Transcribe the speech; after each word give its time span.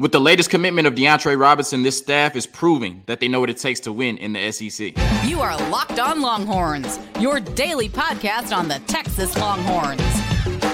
With 0.00 0.12
the 0.12 0.20
latest 0.20 0.50
commitment 0.50 0.86
of 0.86 0.94
D'antre 0.94 1.34
Robinson, 1.34 1.82
this 1.82 1.98
staff 1.98 2.36
is 2.36 2.46
proving 2.46 3.02
that 3.06 3.18
they 3.18 3.26
know 3.26 3.40
what 3.40 3.50
it 3.50 3.56
takes 3.56 3.80
to 3.80 3.92
win 3.92 4.16
in 4.18 4.32
the 4.32 4.52
SEC. 4.52 4.96
You 5.24 5.40
are 5.40 5.56
Locked 5.70 5.98
On 5.98 6.20
Longhorns, 6.20 7.00
your 7.18 7.40
daily 7.40 7.88
podcast 7.88 8.56
on 8.56 8.68
the 8.68 8.78
Texas 8.86 9.36
Longhorns. 9.36 10.00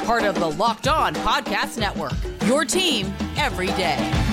Part 0.04 0.24
of 0.24 0.34
the 0.34 0.50
Locked 0.50 0.88
On 0.88 1.14
Podcast 1.14 1.78
Network, 1.78 2.12
your 2.44 2.66
team 2.66 3.14
every 3.38 3.68
day. 3.68 4.23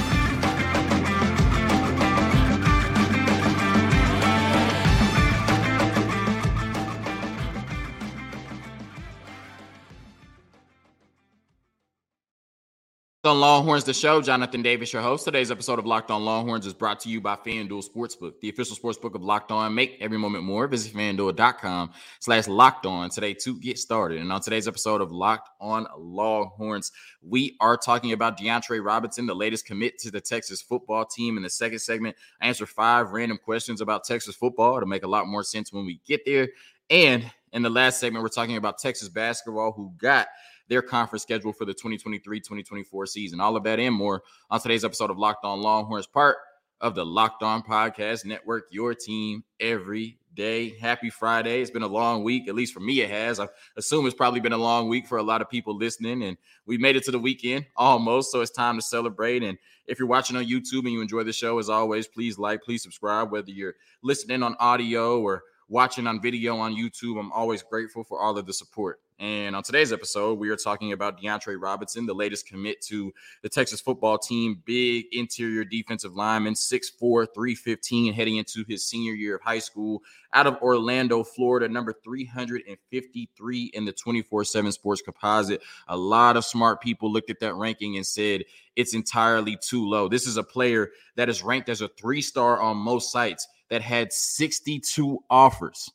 On 13.23 13.39
Longhorns, 13.39 13.83
the 13.83 13.93
show. 13.93 14.19
Jonathan 14.19 14.63
Davis, 14.63 14.91
your 14.91 15.03
host. 15.03 15.25
Today's 15.25 15.51
episode 15.51 15.77
of 15.77 15.85
Locked 15.85 16.09
On 16.09 16.25
Longhorns 16.25 16.65
is 16.65 16.73
brought 16.73 16.99
to 17.01 17.09
you 17.09 17.21
by 17.21 17.35
FanDuel 17.35 17.87
Sportsbook, 17.87 18.39
the 18.41 18.49
official 18.49 18.75
sportsbook 18.75 19.13
of 19.13 19.21
Locked 19.21 19.51
On. 19.51 19.75
Make 19.75 19.97
every 20.01 20.17
moment 20.17 20.43
more. 20.43 20.65
Visit 20.67 20.95
FanDuel.com 20.95 21.91
slash 22.19 22.47
Locked 22.47 22.87
On 22.87 23.11
today 23.11 23.35
to 23.35 23.59
get 23.59 23.77
started. 23.77 24.21
And 24.21 24.31
on 24.31 24.41
today's 24.41 24.67
episode 24.67 25.01
of 25.01 25.11
Locked 25.11 25.49
On 25.59 25.85
Longhorns, 25.95 26.91
we 27.21 27.55
are 27.59 27.77
talking 27.77 28.13
about 28.13 28.37
D'antre 28.37 28.79
Robinson, 28.79 29.27
the 29.27 29.35
latest 29.35 29.67
commit 29.67 29.99
to 29.99 30.09
the 30.09 30.19
Texas 30.19 30.59
football 30.59 31.05
team. 31.05 31.37
In 31.37 31.43
the 31.43 31.49
second 31.51 31.77
segment, 31.77 32.15
I 32.41 32.47
answer 32.47 32.65
five 32.65 33.11
random 33.11 33.37
questions 33.37 33.81
about 33.81 34.03
Texas 34.03 34.35
football 34.35 34.79
to 34.79 34.87
make 34.87 35.03
a 35.03 35.07
lot 35.07 35.27
more 35.27 35.43
sense 35.43 35.71
when 35.71 35.85
we 35.85 36.01
get 36.07 36.25
there. 36.25 36.49
And 36.89 37.29
in 37.53 37.61
the 37.61 37.69
last 37.69 37.99
segment, 37.99 38.23
we're 38.23 38.29
talking 38.29 38.57
about 38.57 38.79
Texas 38.79 39.09
basketball, 39.09 39.73
who 39.73 39.93
got– 39.99 40.27
their 40.71 40.81
conference 40.81 41.21
schedule 41.21 41.51
for 41.51 41.65
the 41.65 41.73
2023-2024 41.73 43.05
season. 43.05 43.41
All 43.41 43.57
of 43.57 43.63
that 43.65 43.77
and 43.77 43.93
more 43.93 44.23
on 44.49 44.61
today's 44.61 44.85
episode 44.85 45.11
of 45.11 45.17
Locked 45.17 45.43
On 45.43 45.61
Longhorns, 45.61 46.07
part 46.07 46.37
of 46.79 46.95
the 46.95 47.05
Locked 47.05 47.43
On 47.43 47.61
Podcast 47.61 48.23
Network, 48.23 48.67
your 48.71 48.95
team 48.95 49.43
every 49.59 50.17
day. 50.33 50.69
Happy 50.79 51.09
Friday. 51.09 51.61
It's 51.61 51.69
been 51.69 51.83
a 51.83 51.87
long 51.87 52.23
week, 52.23 52.47
at 52.47 52.55
least 52.55 52.73
for 52.73 52.79
me, 52.79 53.01
it 53.01 53.09
has. 53.09 53.37
I 53.37 53.49
assume 53.75 54.05
it's 54.05 54.15
probably 54.15 54.39
been 54.39 54.53
a 54.53 54.57
long 54.57 54.87
week 54.87 55.07
for 55.07 55.17
a 55.17 55.23
lot 55.23 55.41
of 55.41 55.49
people 55.49 55.75
listening, 55.75 56.23
and 56.23 56.37
we 56.65 56.77
made 56.77 56.95
it 56.95 57.03
to 57.03 57.11
the 57.11 57.19
weekend 57.19 57.65
almost. 57.75 58.31
So 58.31 58.39
it's 58.39 58.49
time 58.49 58.77
to 58.77 58.81
celebrate. 58.81 59.43
And 59.43 59.57
if 59.87 59.99
you're 59.99 60.07
watching 60.07 60.37
on 60.37 60.45
YouTube 60.45 60.83
and 60.83 60.93
you 60.93 61.01
enjoy 61.01 61.23
the 61.23 61.33
show, 61.33 61.59
as 61.59 61.67
always, 61.67 62.07
please 62.07 62.39
like, 62.39 62.63
please 62.63 62.81
subscribe, 62.81 63.29
whether 63.29 63.51
you're 63.51 63.75
listening 64.03 64.41
on 64.41 64.55
audio 64.57 65.19
or 65.19 65.43
watching 65.67 66.07
on 66.07 66.21
video 66.21 66.55
on 66.55 66.75
YouTube. 66.75 67.19
I'm 67.19 67.33
always 67.33 67.61
grateful 67.61 68.05
for 68.05 68.21
all 68.21 68.37
of 68.37 68.45
the 68.45 68.53
support. 68.53 69.01
And 69.21 69.55
on 69.55 69.61
today's 69.61 69.93
episode, 69.93 70.39
we 70.39 70.49
are 70.49 70.55
talking 70.55 70.93
about 70.93 71.21
D'antre 71.21 71.55
Robinson, 71.55 72.07
the 72.07 72.13
latest 72.15 72.47
commit 72.47 72.81
to 72.87 73.13
the 73.43 73.49
Texas 73.49 73.79
football 73.79 74.17
team. 74.17 74.63
Big 74.65 75.05
interior 75.11 75.63
defensive 75.63 76.15
lineman, 76.15 76.55
6'4, 76.55 77.27
315, 77.31 78.13
heading 78.13 78.37
into 78.37 78.65
his 78.67 78.87
senior 78.87 79.13
year 79.13 79.35
of 79.35 79.43
high 79.43 79.59
school 79.59 80.01
out 80.33 80.47
of 80.47 80.57
Orlando, 80.63 81.23
Florida, 81.23 81.69
number 81.69 81.93
353 82.03 83.71
in 83.75 83.85
the 83.85 83.91
24 83.91 84.43
7 84.43 84.71
sports 84.71 85.03
composite. 85.03 85.61
A 85.87 85.95
lot 85.95 86.35
of 86.35 86.43
smart 86.43 86.81
people 86.81 87.13
looked 87.13 87.29
at 87.29 87.39
that 87.41 87.53
ranking 87.53 87.97
and 87.97 88.05
said 88.07 88.43
it's 88.75 88.95
entirely 88.95 89.55
too 89.55 89.87
low. 89.87 90.07
This 90.07 90.25
is 90.25 90.37
a 90.37 90.43
player 90.43 90.89
that 91.15 91.29
is 91.29 91.43
ranked 91.43 91.69
as 91.69 91.81
a 91.81 91.89
three 91.89 92.23
star 92.23 92.59
on 92.59 92.75
most 92.75 93.11
sites 93.11 93.47
that 93.69 93.83
had 93.83 94.11
62 94.11 95.19
offers. 95.29 95.91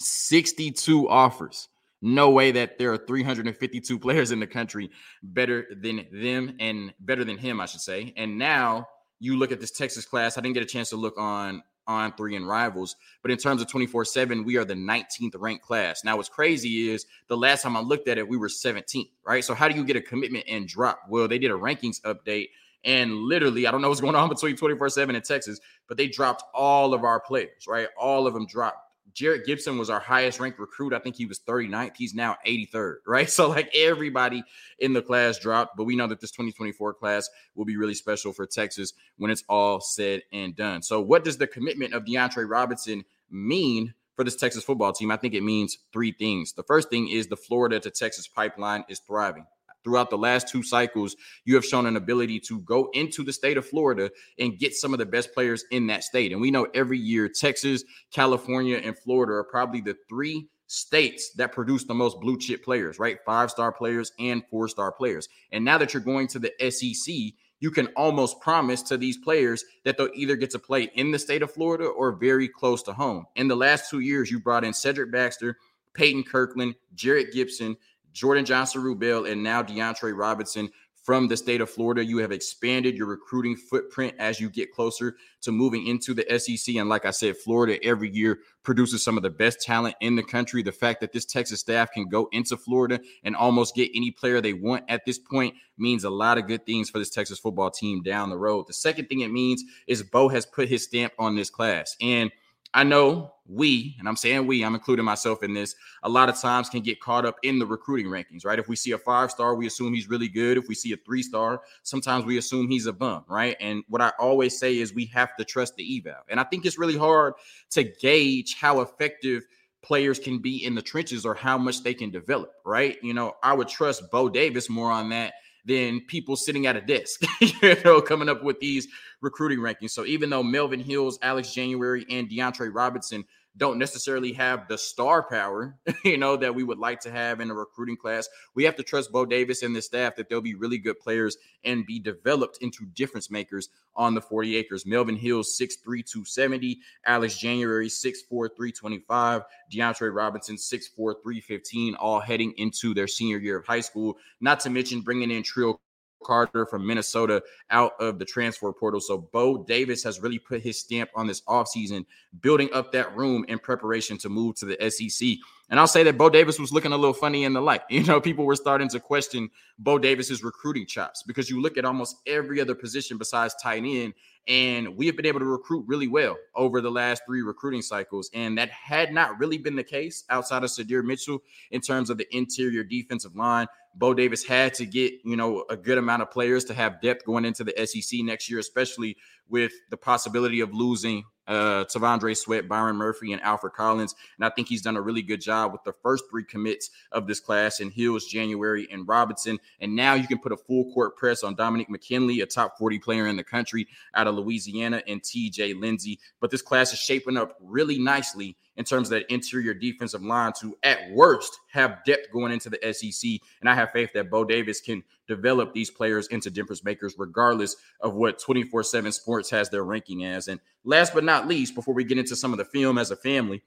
62 0.00 1.08
offers 1.08 1.68
no 2.02 2.30
way 2.30 2.50
that 2.52 2.78
there 2.78 2.92
are 2.92 2.98
352 2.98 3.98
players 3.98 4.30
in 4.30 4.40
the 4.40 4.46
country 4.46 4.90
better 5.22 5.66
than 5.80 6.06
them 6.12 6.56
and 6.58 6.94
better 7.00 7.24
than 7.24 7.36
him, 7.36 7.60
I 7.60 7.66
should 7.66 7.80
say. 7.80 8.14
And 8.16 8.38
now 8.38 8.88
you 9.18 9.36
look 9.36 9.52
at 9.52 9.60
this 9.60 9.70
Texas 9.70 10.04
class. 10.04 10.38
I 10.38 10.40
didn't 10.40 10.54
get 10.54 10.62
a 10.62 10.66
chance 10.66 10.90
to 10.90 10.96
look 10.96 11.18
on 11.18 11.62
on 11.86 12.12
three 12.12 12.36
and 12.36 12.46
rivals, 12.46 12.94
but 13.20 13.32
in 13.32 13.36
terms 13.36 13.60
of 13.60 13.68
24 13.68 14.04
7, 14.04 14.44
we 14.44 14.56
are 14.56 14.64
the 14.64 14.74
19th 14.74 15.34
ranked 15.38 15.64
class. 15.64 16.04
Now, 16.04 16.16
what's 16.16 16.28
crazy 16.28 16.88
is 16.88 17.04
the 17.26 17.36
last 17.36 17.62
time 17.62 17.76
I 17.76 17.80
looked 17.80 18.06
at 18.06 18.16
it, 18.16 18.28
we 18.28 18.36
were 18.36 18.48
17th, 18.48 19.10
right? 19.26 19.44
So, 19.44 19.54
how 19.54 19.68
do 19.68 19.74
you 19.74 19.84
get 19.84 19.96
a 19.96 20.00
commitment 20.00 20.44
and 20.46 20.68
drop? 20.68 21.00
Well, 21.08 21.26
they 21.26 21.38
did 21.38 21.50
a 21.50 21.54
rankings 21.54 22.00
update. 22.02 22.50
And 22.84 23.14
literally, 23.14 23.66
I 23.66 23.70
don't 23.72 23.82
know 23.82 23.88
what's 23.88 24.00
going 24.00 24.14
on 24.14 24.28
between 24.30 24.56
24 24.56 24.88
7 24.88 25.14
and 25.14 25.24
Texas, 25.24 25.60
but 25.88 25.96
they 25.96 26.06
dropped 26.06 26.44
all 26.54 26.94
of 26.94 27.02
our 27.02 27.20
players, 27.20 27.66
right? 27.66 27.88
All 27.98 28.26
of 28.26 28.34
them 28.34 28.46
dropped 28.46 28.89
Jerrick 29.14 29.44
Gibson 29.44 29.78
was 29.78 29.90
our 29.90 30.00
highest 30.00 30.40
ranked 30.40 30.58
recruit. 30.58 30.92
I 30.92 30.98
think 30.98 31.16
he 31.16 31.26
was 31.26 31.40
39th. 31.40 31.96
He's 31.96 32.14
now 32.14 32.36
83rd, 32.46 32.96
right? 33.06 33.30
So, 33.30 33.48
like 33.48 33.70
everybody 33.74 34.42
in 34.78 34.92
the 34.92 35.02
class 35.02 35.38
dropped, 35.38 35.76
but 35.76 35.84
we 35.84 35.96
know 35.96 36.06
that 36.06 36.20
this 36.20 36.30
2024 36.30 36.94
class 36.94 37.28
will 37.54 37.64
be 37.64 37.76
really 37.76 37.94
special 37.94 38.32
for 38.32 38.46
Texas 38.46 38.92
when 39.16 39.30
it's 39.30 39.44
all 39.48 39.80
said 39.80 40.22
and 40.32 40.56
done. 40.56 40.82
So, 40.82 41.00
what 41.00 41.24
does 41.24 41.38
the 41.38 41.46
commitment 41.46 41.94
of 41.94 42.04
D'antre 42.04 42.44
Robinson 42.44 43.04
mean 43.30 43.94
for 44.16 44.24
this 44.24 44.36
Texas 44.36 44.64
football 44.64 44.92
team? 44.92 45.10
I 45.10 45.16
think 45.16 45.34
it 45.34 45.42
means 45.42 45.78
three 45.92 46.12
things. 46.12 46.52
The 46.52 46.62
first 46.62 46.90
thing 46.90 47.08
is 47.08 47.26
the 47.26 47.36
Florida 47.36 47.80
to 47.80 47.90
Texas 47.90 48.28
pipeline 48.28 48.84
is 48.88 49.00
thriving 49.00 49.46
throughout 49.84 50.10
the 50.10 50.18
last 50.18 50.48
two 50.48 50.62
cycles, 50.62 51.16
you 51.44 51.54
have 51.54 51.64
shown 51.64 51.86
an 51.86 51.96
ability 51.96 52.40
to 52.40 52.60
go 52.60 52.90
into 52.92 53.22
the 53.22 53.32
state 53.32 53.56
of 53.56 53.66
Florida 53.66 54.10
and 54.38 54.58
get 54.58 54.74
some 54.74 54.92
of 54.92 54.98
the 54.98 55.06
best 55.06 55.32
players 55.32 55.64
in 55.70 55.86
that 55.88 56.04
state. 56.04 56.32
And 56.32 56.40
we 56.40 56.50
know 56.50 56.66
every 56.74 56.98
year, 56.98 57.28
Texas, 57.28 57.84
California, 58.12 58.76
and 58.76 58.98
Florida 58.98 59.32
are 59.32 59.44
probably 59.44 59.80
the 59.80 59.96
three 60.08 60.48
states 60.66 61.32
that 61.36 61.52
produce 61.52 61.84
the 61.84 61.94
most 61.94 62.20
blue 62.20 62.38
chip 62.38 62.62
players, 62.62 62.98
right? 62.98 63.18
Five 63.26 63.50
star 63.50 63.72
players 63.72 64.12
and 64.20 64.44
four 64.50 64.68
star 64.68 64.92
players. 64.92 65.28
And 65.50 65.64
now 65.64 65.78
that 65.78 65.92
you're 65.92 66.02
going 66.02 66.28
to 66.28 66.38
the 66.38 66.52
SEC, 66.70 67.34
you 67.58 67.70
can 67.70 67.88
almost 67.88 68.40
promise 68.40 68.80
to 68.82 68.96
these 68.96 69.18
players 69.18 69.64
that 69.84 69.98
they'll 69.98 70.08
either 70.14 70.36
get 70.36 70.50
to 70.50 70.58
play 70.58 70.84
in 70.94 71.10
the 71.10 71.18
state 71.18 71.42
of 71.42 71.52
Florida 71.52 71.86
or 71.86 72.12
very 72.12 72.48
close 72.48 72.82
to 72.84 72.92
home. 72.92 73.26
In 73.36 73.48
the 73.48 73.56
last 73.56 73.90
two 73.90 74.00
years, 74.00 74.30
you 74.30 74.40
brought 74.40 74.64
in 74.64 74.72
Cedric 74.72 75.12
Baxter, 75.12 75.56
Peyton 75.94 76.22
Kirkland, 76.22 76.74
Jerrick 76.94 77.32
Gibson, 77.32 77.76
Jordon 78.14 78.44
Johnson 78.44 78.82
Rubell, 78.82 79.30
and 79.30 79.42
now 79.42 79.62
D'antre 79.62 80.12
Robinson 80.12 80.70
from 81.02 81.28
the 81.28 81.36
state 81.36 81.60
of 81.60 81.70
Florida. 81.70 82.04
You 82.04 82.18
have 82.18 82.32
expanded 82.32 82.96
your 82.96 83.06
recruiting 83.06 83.56
footprint 83.56 84.14
as 84.18 84.38
you 84.38 84.50
get 84.50 84.72
closer 84.72 85.16
to 85.42 85.52
moving 85.52 85.86
into 85.86 86.14
the 86.14 86.26
SEC. 86.38 86.76
And 86.76 86.88
like 86.88 87.06
I 87.06 87.10
said, 87.10 87.36
Florida 87.36 87.82
every 87.84 88.10
year 88.10 88.40
produces 88.62 89.02
some 89.02 89.16
of 89.16 89.22
the 89.22 89.30
best 89.30 89.60
talent 89.60 89.96
in 90.00 90.14
the 90.14 90.22
country. 90.22 90.62
The 90.62 90.72
fact 90.72 91.00
that 91.00 91.12
this 91.12 91.24
Texas 91.24 91.60
staff 91.60 91.90
can 91.92 92.08
go 92.08 92.28
into 92.32 92.56
Florida 92.56 93.00
and 93.24 93.34
almost 93.34 93.74
get 93.74 93.90
any 93.94 94.10
player 94.10 94.40
they 94.40 94.52
want 94.52 94.84
at 94.88 95.04
this 95.06 95.18
point 95.18 95.54
means 95.78 96.04
a 96.04 96.10
lot 96.10 96.38
of 96.38 96.46
good 96.46 96.66
things 96.66 96.90
for 96.90 96.98
this 96.98 97.10
Texas 97.10 97.38
football 97.38 97.70
team 97.70 98.02
down 98.02 98.28
the 98.28 98.38
road. 98.38 98.66
The 98.66 98.74
second 98.74 99.06
thing 99.06 99.20
it 99.20 99.32
means 99.32 99.64
is 99.86 100.02
Bo 100.02 100.28
has 100.28 100.44
put 100.44 100.68
his 100.68 100.84
stamp 100.84 101.14
on 101.18 101.34
this 101.34 101.50
class. 101.50 101.96
And 102.00 102.30
I 102.72 102.84
know 102.84 103.32
we, 103.46 103.96
and 103.98 104.08
I'm 104.08 104.16
saying 104.16 104.46
we, 104.46 104.64
I'm 104.64 104.74
including 104.74 105.04
myself 105.04 105.42
in 105.42 105.52
this, 105.52 105.74
a 106.04 106.08
lot 106.08 106.28
of 106.28 106.40
times 106.40 106.68
can 106.68 106.82
get 106.82 107.00
caught 107.00 107.26
up 107.26 107.36
in 107.42 107.58
the 107.58 107.66
recruiting 107.66 108.06
rankings, 108.06 108.44
right? 108.44 108.58
If 108.58 108.68
we 108.68 108.76
see 108.76 108.92
a 108.92 108.98
five 108.98 109.30
star, 109.30 109.56
we 109.56 109.66
assume 109.66 109.92
he's 109.92 110.08
really 110.08 110.28
good. 110.28 110.56
If 110.56 110.68
we 110.68 110.74
see 110.76 110.92
a 110.92 110.96
three 110.98 111.22
star, 111.22 111.62
sometimes 111.82 112.24
we 112.24 112.38
assume 112.38 112.68
he's 112.68 112.86
a 112.86 112.92
bum, 112.92 113.24
right? 113.28 113.56
And 113.60 113.82
what 113.88 114.00
I 114.00 114.12
always 114.20 114.58
say 114.58 114.78
is 114.78 114.94
we 114.94 115.06
have 115.06 115.36
to 115.36 115.44
trust 115.44 115.74
the 115.76 115.98
eval. 115.98 116.22
And 116.28 116.38
I 116.38 116.44
think 116.44 116.64
it's 116.64 116.78
really 116.78 116.96
hard 116.96 117.34
to 117.70 117.82
gauge 117.82 118.54
how 118.54 118.80
effective 118.82 119.44
players 119.82 120.18
can 120.18 120.38
be 120.38 120.64
in 120.64 120.74
the 120.74 120.82
trenches 120.82 121.26
or 121.26 121.34
how 121.34 121.58
much 121.58 121.82
they 121.82 121.94
can 121.94 122.10
develop, 122.10 122.52
right? 122.64 122.98
You 123.02 123.14
know, 123.14 123.34
I 123.42 123.52
would 123.52 123.68
trust 123.68 124.10
Bo 124.12 124.28
Davis 124.28 124.68
more 124.68 124.92
on 124.92 125.08
that 125.10 125.34
than 125.64 126.00
people 126.06 126.36
sitting 126.36 126.66
at 126.66 126.76
a 126.76 126.80
desk, 126.80 127.22
you 127.40 127.76
know, 127.84 128.00
coming 128.00 128.28
up 128.28 128.42
with 128.42 128.60
these 128.60 128.88
recruiting 129.20 129.58
rankings. 129.58 129.90
So 129.90 130.04
even 130.04 130.30
though 130.30 130.42
Melvin 130.42 130.80
Hills, 130.80 131.18
Alex 131.22 131.52
January, 131.52 132.06
and 132.10 132.28
D'antre 132.28 132.68
Robinson 132.68 133.24
don't 133.56 133.78
necessarily 133.78 134.32
have 134.32 134.68
the 134.68 134.78
star 134.78 135.22
power, 135.28 135.76
you 136.04 136.16
know, 136.16 136.36
that 136.36 136.54
we 136.54 136.62
would 136.62 136.78
like 136.78 137.00
to 137.00 137.10
have 137.10 137.40
in 137.40 137.50
a 137.50 137.54
recruiting 137.54 137.96
class. 137.96 138.28
We 138.54 138.64
have 138.64 138.76
to 138.76 138.82
trust 138.82 139.12
Bo 139.12 139.26
Davis 139.26 139.62
and 139.62 139.74
the 139.74 139.82
staff 139.82 140.16
that 140.16 140.28
they'll 140.28 140.40
be 140.40 140.54
really 140.54 140.78
good 140.78 140.98
players 141.00 141.36
and 141.64 141.84
be 141.84 141.98
developed 141.98 142.58
into 142.60 142.86
difference 142.86 143.30
makers 143.30 143.68
on 143.96 144.14
the 144.14 144.20
40 144.20 144.56
acres. 144.56 144.86
Melvin 144.86 145.16
Hills, 145.16 145.58
6'3, 145.60 146.04
270. 146.06 146.78
Alex 147.06 147.36
January, 147.36 147.88
6'4, 147.88 148.22
325. 148.28 149.42
D'antre 149.70 150.08
Robinson, 150.08 150.56
6'4, 150.56 150.88
315, 150.96 151.94
all 151.96 152.20
heading 152.20 152.54
into 152.56 152.94
their 152.94 153.08
senior 153.08 153.38
year 153.38 153.58
of 153.58 153.66
high 153.66 153.80
school. 153.80 154.16
Not 154.40 154.60
to 154.60 154.70
mention 154.70 155.00
bringing 155.00 155.30
in 155.30 155.42
Trill 155.42 155.80
Carter 156.22 156.66
from 156.66 156.86
Minnesota 156.86 157.42
out 157.70 157.92
of 158.00 158.18
the 158.18 158.24
transfer 158.24 158.72
portal. 158.72 159.00
So 159.00 159.18
Bo 159.18 159.64
Davis 159.64 160.02
has 160.04 160.20
really 160.20 160.38
put 160.38 160.60
his 160.60 160.78
stamp 160.78 161.10
on 161.14 161.26
this 161.26 161.40
offseason, 161.42 162.04
building 162.40 162.68
up 162.72 162.92
that 162.92 163.16
room 163.16 163.44
in 163.48 163.58
preparation 163.58 164.18
to 164.18 164.28
move 164.28 164.56
to 164.56 164.66
the 164.66 164.90
SEC. 164.90 165.36
And 165.70 165.78
I'll 165.78 165.86
say 165.86 166.02
that 166.02 166.18
Bo 166.18 166.28
Davis 166.28 166.58
was 166.58 166.72
looking 166.72 166.92
a 166.92 166.96
little 166.96 167.14
funny 167.14 167.44
in 167.44 167.52
the 167.52 167.60
light. 167.60 167.82
You 167.90 168.04
know, 168.04 168.20
people 168.20 168.44
were 168.46 168.56
starting 168.56 168.88
to 168.88 169.00
question 169.00 169.50
Bo 169.78 169.98
Davis's 169.98 170.42
recruiting 170.42 170.86
chops 170.86 171.22
because 171.22 171.50
you 171.50 171.60
look 171.60 171.76
at 171.76 171.84
almost 171.84 172.16
every 172.26 172.60
other 172.60 172.74
position 172.74 173.18
besides 173.18 173.54
tight 173.62 173.84
end, 173.84 174.14
and 174.50 174.96
we 174.96 175.06
have 175.06 175.16
been 175.16 175.26
able 175.26 175.38
to 175.38 175.46
recruit 175.46 175.84
really 175.86 176.08
well 176.08 176.36
over 176.56 176.80
the 176.80 176.90
last 176.90 177.22
three 177.24 177.40
recruiting 177.40 177.82
cycles. 177.82 178.28
And 178.34 178.58
that 178.58 178.68
had 178.68 179.14
not 179.14 179.38
really 179.38 179.58
been 179.58 179.76
the 179.76 179.84
case 179.84 180.24
outside 180.28 180.64
of 180.64 180.70
Sydir 180.70 181.04
Mitchell 181.04 181.38
in 181.70 181.80
terms 181.80 182.10
of 182.10 182.18
the 182.18 182.26
interior 182.36 182.82
defensive 182.82 183.36
line. 183.36 183.68
Bo 183.94 184.12
Davis 184.12 184.44
had 184.44 184.74
to 184.74 184.86
get, 184.86 185.14
you 185.24 185.36
know, 185.36 185.64
a 185.70 185.76
good 185.76 185.98
amount 185.98 186.22
of 186.22 186.32
players 186.32 186.64
to 186.64 186.74
have 186.74 187.00
depth 187.00 187.24
going 187.24 187.44
into 187.44 187.62
the 187.62 187.86
SEC 187.86 188.20
next 188.22 188.50
year, 188.50 188.58
especially 188.58 189.16
with 189.48 189.72
the 189.90 189.96
possibility 189.96 190.60
of 190.60 190.74
losing 190.74 191.22
uh, 191.46 191.84
T'Vondre 191.84 192.36
Sweat, 192.36 192.68
Byron 192.68 192.96
Murphy, 192.96 193.32
and 193.32 193.42
Alfred 193.42 193.72
Collins. 193.72 194.14
And 194.36 194.44
I 194.44 194.50
think 194.50 194.68
he's 194.68 194.82
done 194.82 194.96
a 194.96 195.00
really 195.00 195.22
good 195.22 195.40
job 195.40 195.72
with 195.72 195.82
the 195.84 195.92
first 196.02 196.24
three 196.30 196.44
commits 196.44 196.90
of 197.12 197.26
this 197.26 197.40
class 197.40 197.80
in 197.80 197.90
Hills, 197.90 198.26
January, 198.26 198.86
and 198.90 199.06
Robinson. 199.06 199.58
And 199.80 199.96
now 199.96 200.14
you 200.14 200.26
can 200.26 200.38
put 200.38 200.52
a 200.52 200.56
full 200.56 200.92
court 200.92 201.16
press 201.16 201.42
on 201.42 201.54
Dominic 201.54 201.90
McKinley, 201.90 202.40
a 202.40 202.46
top 202.46 202.78
40 202.78 202.98
player 203.00 203.26
in 203.26 203.36
the 203.36 203.44
country 203.44 203.88
out 204.14 204.26
of 204.26 204.34
Louisiana, 204.34 205.02
and 205.06 205.22
TJ 205.22 205.80
Lindsey. 205.80 206.18
But 206.40 206.50
this 206.50 206.62
class 206.62 206.92
is 206.92 206.98
shaping 206.98 207.36
up 207.36 207.56
really 207.60 207.98
nicely 207.98 208.56
in 208.80 208.84
terms 208.86 209.08
of 209.08 209.10
that 209.10 209.30
interior 209.30 209.74
defensive 209.74 210.22
line 210.22 210.54
to, 210.58 210.74
at 210.82 211.10
worst, 211.10 211.60
have 211.70 212.02
depth 212.06 212.32
going 212.32 212.50
into 212.50 212.70
the 212.70 212.92
SEC. 212.94 213.32
And 213.60 213.68
I 213.68 213.74
have 213.74 213.90
faith 213.90 214.08
that 214.14 214.30
Bo 214.30 214.42
Davis 214.42 214.80
can 214.80 215.04
develop 215.28 215.74
these 215.74 215.90
players 215.90 216.28
into 216.28 216.48
difference 216.48 216.82
makers, 216.82 217.14
regardless 217.18 217.76
of 218.00 218.14
what 218.14 218.38
24 218.38 218.82
7 218.82 219.12
Sports 219.12 219.50
has 219.50 219.68
their 219.68 219.84
ranking 219.84 220.24
as. 220.24 220.48
And 220.48 220.60
last 220.82 221.12
but 221.12 221.24
not 221.24 221.46
least, 221.46 221.74
before 221.74 221.92
we 221.92 222.04
get 222.04 222.16
into 222.16 222.34
some 222.34 222.52
of 222.52 222.58
the 222.58 222.64
film 222.64 222.96
as 222.96 223.10
a 223.10 223.16
family, 223.16 223.62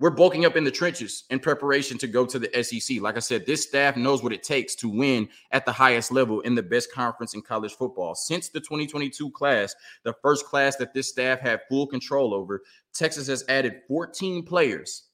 we're 0.00 0.10
bulking 0.10 0.46
up 0.46 0.56
in 0.56 0.64
the 0.64 0.70
trenches 0.70 1.24
in 1.30 1.38
preparation 1.38 1.98
to 1.98 2.06
go 2.06 2.24
to 2.24 2.38
the 2.38 2.64
SEC. 2.64 3.00
Like 3.00 3.16
I 3.16 3.20
said, 3.20 3.44
this 3.44 3.62
staff 3.62 3.96
knows 3.96 4.22
what 4.22 4.32
it 4.32 4.42
takes 4.42 4.74
to 4.76 4.88
win 4.88 5.28
at 5.52 5.66
the 5.66 5.72
highest 5.72 6.10
level 6.10 6.40
in 6.40 6.54
the 6.54 6.62
best 6.62 6.90
conference 6.92 7.34
in 7.34 7.42
college 7.42 7.74
football. 7.74 8.14
Since 8.14 8.48
the 8.48 8.60
2022 8.60 9.30
class, 9.30 9.74
the 10.02 10.14
first 10.22 10.46
class 10.46 10.76
that 10.76 10.94
this 10.94 11.10
staff 11.10 11.38
had 11.38 11.60
full 11.68 11.86
control 11.86 12.34
over, 12.34 12.62
Texas 12.94 13.28
has 13.28 13.44
added 13.48 13.82
14 13.86 14.44
players 14.44 15.04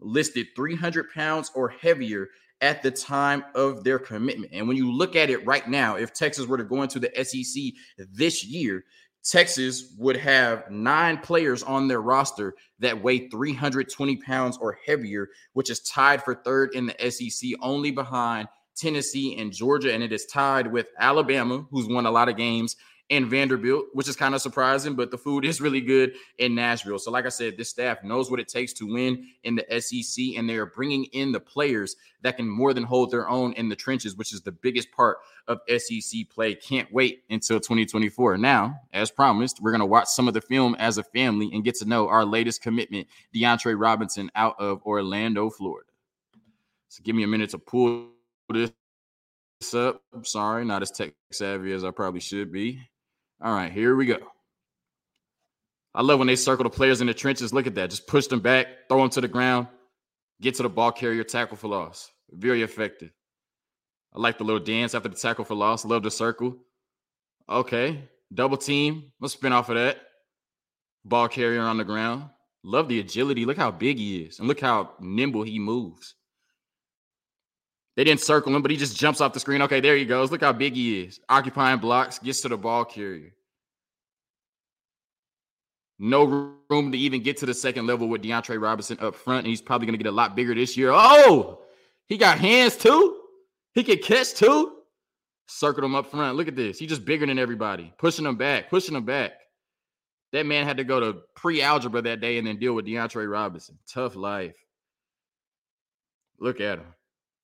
listed 0.00 0.46
300 0.56 1.10
pounds 1.12 1.50
or 1.54 1.68
heavier 1.68 2.28
at 2.62 2.82
the 2.82 2.90
time 2.90 3.44
of 3.54 3.84
their 3.84 3.98
commitment. 3.98 4.52
And 4.52 4.68
when 4.68 4.76
you 4.76 4.90
look 4.90 5.16
at 5.16 5.30
it 5.30 5.46
right 5.46 5.68
now, 5.68 5.96
if 5.96 6.12
Texas 6.12 6.46
were 6.46 6.58
to 6.58 6.64
go 6.64 6.82
into 6.82 6.98
the 6.98 7.10
SEC 7.22 7.74
this 8.12 8.44
year, 8.44 8.84
Texas 9.22 9.94
would 9.98 10.16
have 10.16 10.70
nine 10.70 11.18
players 11.18 11.62
on 11.62 11.88
their 11.88 12.00
roster 12.00 12.54
that 12.78 13.02
weigh 13.02 13.28
320 13.28 14.16
pounds 14.16 14.58
or 14.60 14.78
heavier, 14.86 15.28
which 15.52 15.70
is 15.70 15.80
tied 15.80 16.22
for 16.22 16.34
third 16.34 16.74
in 16.74 16.86
the 16.86 17.10
SEC, 17.10 17.50
only 17.60 17.90
behind 17.90 18.48
Tennessee 18.76 19.36
and 19.38 19.52
Georgia. 19.52 19.92
And 19.92 20.02
it 20.02 20.12
is 20.12 20.26
tied 20.26 20.72
with 20.72 20.86
Alabama, 20.98 21.66
who's 21.70 21.86
won 21.86 22.06
a 22.06 22.10
lot 22.10 22.28
of 22.28 22.36
games, 22.36 22.76
and 23.10 23.26
Vanderbilt, 23.26 23.86
which 23.92 24.08
is 24.08 24.14
kind 24.14 24.36
of 24.36 24.40
surprising, 24.40 24.94
but 24.94 25.10
the 25.10 25.18
food 25.18 25.44
is 25.44 25.60
really 25.60 25.80
good 25.80 26.14
in 26.38 26.54
Nashville. 26.54 26.98
So, 26.98 27.10
like 27.10 27.26
I 27.26 27.30
said, 27.30 27.56
this 27.56 27.68
staff 27.68 28.04
knows 28.04 28.30
what 28.30 28.38
it 28.38 28.46
takes 28.46 28.72
to 28.74 28.86
win 28.86 29.26
in 29.42 29.56
the 29.56 29.80
SEC, 29.80 30.36
and 30.36 30.48
they 30.48 30.54
are 30.54 30.66
bringing 30.66 31.04
in 31.06 31.32
the 31.32 31.40
players 31.40 31.96
that 32.22 32.36
can 32.36 32.48
more 32.48 32.72
than 32.72 32.84
hold 32.84 33.10
their 33.10 33.28
own 33.28 33.52
in 33.54 33.68
the 33.68 33.74
trenches, 33.74 34.16
which 34.16 34.32
is 34.32 34.42
the 34.42 34.52
biggest 34.52 34.92
part 34.92 35.18
of 35.48 35.58
SEC 35.76 36.28
play. 36.30 36.54
Can't 36.54 36.90
wait 36.92 37.24
until 37.30 37.58
2024. 37.58 38.38
Now, 38.38 38.76
as 38.92 39.10
promised, 39.10 39.60
we're 39.60 39.72
going 39.72 39.80
to 39.80 39.86
watch 39.86 40.06
some 40.06 40.28
of 40.28 40.34
the 40.34 40.40
film 40.40 40.76
as 40.78 40.96
a 40.96 41.02
family 41.02 41.50
and 41.52 41.64
get 41.64 41.74
to 41.76 41.84
know 41.84 42.08
our 42.08 42.24
latest 42.24 42.62
commitment, 42.62 43.08
D'antre 43.34 43.74
Robinson, 43.74 44.30
out 44.36 44.54
of 44.60 44.82
Orlando, 44.84 45.50
Florida. 45.50 45.90
So, 46.88 47.02
give 47.02 47.16
me 47.16 47.24
a 47.24 47.28
minute 47.28 47.50
to 47.50 47.58
pull 47.58 48.10
this 48.48 48.72
up. 49.74 50.00
I'm 50.14 50.24
sorry, 50.24 50.64
not 50.64 50.82
as 50.82 50.92
tech 50.92 51.12
savvy 51.32 51.72
as 51.72 51.82
I 51.82 51.90
probably 51.90 52.20
should 52.20 52.52
be. 52.52 52.80
All 53.42 53.52
right, 53.52 53.72
here 53.72 53.96
we 53.96 54.06
go. 54.06 54.18
I 55.94 56.02
love 56.02 56.18
when 56.18 56.28
they 56.28 56.36
circle 56.36 56.64
the 56.64 56.70
players 56.70 57.00
in 57.00 57.06
the 57.06 57.14
trenches. 57.14 57.52
Look 57.52 57.66
at 57.66 57.74
that. 57.74 57.90
Just 57.90 58.06
push 58.06 58.26
them 58.26 58.40
back, 58.40 58.66
throw 58.88 59.00
them 59.00 59.10
to 59.10 59.20
the 59.20 59.28
ground, 59.28 59.66
get 60.40 60.54
to 60.56 60.62
the 60.62 60.68
ball 60.68 60.92
carrier, 60.92 61.24
tackle 61.24 61.56
for 61.56 61.68
loss. 61.68 62.10
Very 62.30 62.62
effective. 62.62 63.10
I 64.14 64.20
like 64.20 64.38
the 64.38 64.44
little 64.44 64.62
dance 64.62 64.94
after 64.94 65.08
the 65.08 65.16
tackle 65.16 65.44
for 65.44 65.54
loss. 65.54 65.84
Love 65.84 66.02
the 66.02 66.10
circle. 66.10 66.56
Okay. 67.48 68.08
Double 68.32 68.56
team. 68.56 69.12
Let's 69.20 69.34
spin 69.34 69.52
off 69.52 69.68
of 69.68 69.76
that. 69.76 69.98
Ball 71.04 71.28
carrier 71.28 71.62
on 71.62 71.78
the 71.78 71.84
ground. 71.84 72.24
Love 72.62 72.88
the 72.88 73.00
agility. 73.00 73.44
Look 73.44 73.56
how 73.56 73.70
big 73.70 73.98
he 73.98 74.22
is. 74.22 74.38
And 74.38 74.46
look 74.46 74.60
how 74.60 74.92
nimble 75.00 75.42
he 75.42 75.58
moves. 75.58 76.14
They 77.96 78.04
didn't 78.04 78.20
circle 78.20 78.54
him, 78.54 78.62
but 78.62 78.70
he 78.70 78.76
just 78.76 78.96
jumps 78.96 79.20
off 79.20 79.32
the 79.32 79.40
screen. 79.40 79.62
Okay, 79.62 79.80
there 79.80 79.96
he 79.96 80.04
goes. 80.04 80.30
Look 80.30 80.42
how 80.42 80.52
big 80.52 80.74
he 80.74 81.02
is. 81.02 81.20
Occupying 81.28 81.80
blocks, 81.80 82.18
gets 82.18 82.40
to 82.42 82.48
the 82.48 82.56
ball 82.56 82.84
carrier. 82.84 83.32
No 85.98 86.56
room 86.70 86.92
to 86.92 86.98
even 86.98 87.22
get 87.22 87.36
to 87.38 87.46
the 87.46 87.52
second 87.52 87.86
level 87.86 88.08
with 88.08 88.22
D'antre 88.22 88.56
Robinson 88.56 88.96
up 89.00 89.14
front. 89.14 89.40
And 89.40 89.48
he's 89.48 89.60
probably 89.60 89.86
going 89.86 89.98
to 89.98 90.02
get 90.02 90.08
a 90.08 90.14
lot 90.14 90.34
bigger 90.34 90.54
this 90.54 90.76
year. 90.76 90.90
Oh, 90.92 91.60
he 92.08 92.16
got 92.16 92.38
hands 92.38 92.76
too. 92.76 93.18
He 93.74 93.84
can 93.84 93.98
catch 93.98 94.32
too. 94.32 94.76
Circled 95.46 95.84
him 95.84 95.94
up 95.94 96.10
front. 96.10 96.36
Look 96.36 96.48
at 96.48 96.56
this. 96.56 96.78
He's 96.78 96.88
just 96.88 97.04
bigger 97.04 97.26
than 97.26 97.38
everybody, 97.38 97.92
pushing 97.98 98.24
him 98.24 98.36
back, 98.36 98.70
pushing 98.70 98.94
him 98.94 99.04
back. 99.04 99.32
That 100.32 100.46
man 100.46 100.66
had 100.66 100.78
to 100.78 100.84
go 100.84 101.00
to 101.00 101.20
pre 101.34 101.60
algebra 101.60 102.00
that 102.02 102.20
day 102.20 102.38
and 102.38 102.46
then 102.46 102.58
deal 102.58 102.72
with 102.72 102.86
D'antre 102.86 103.26
Robinson. 103.26 103.78
Tough 103.92 104.16
life. 104.16 104.56
Look 106.38 106.60
at 106.60 106.78
him. 106.78 106.94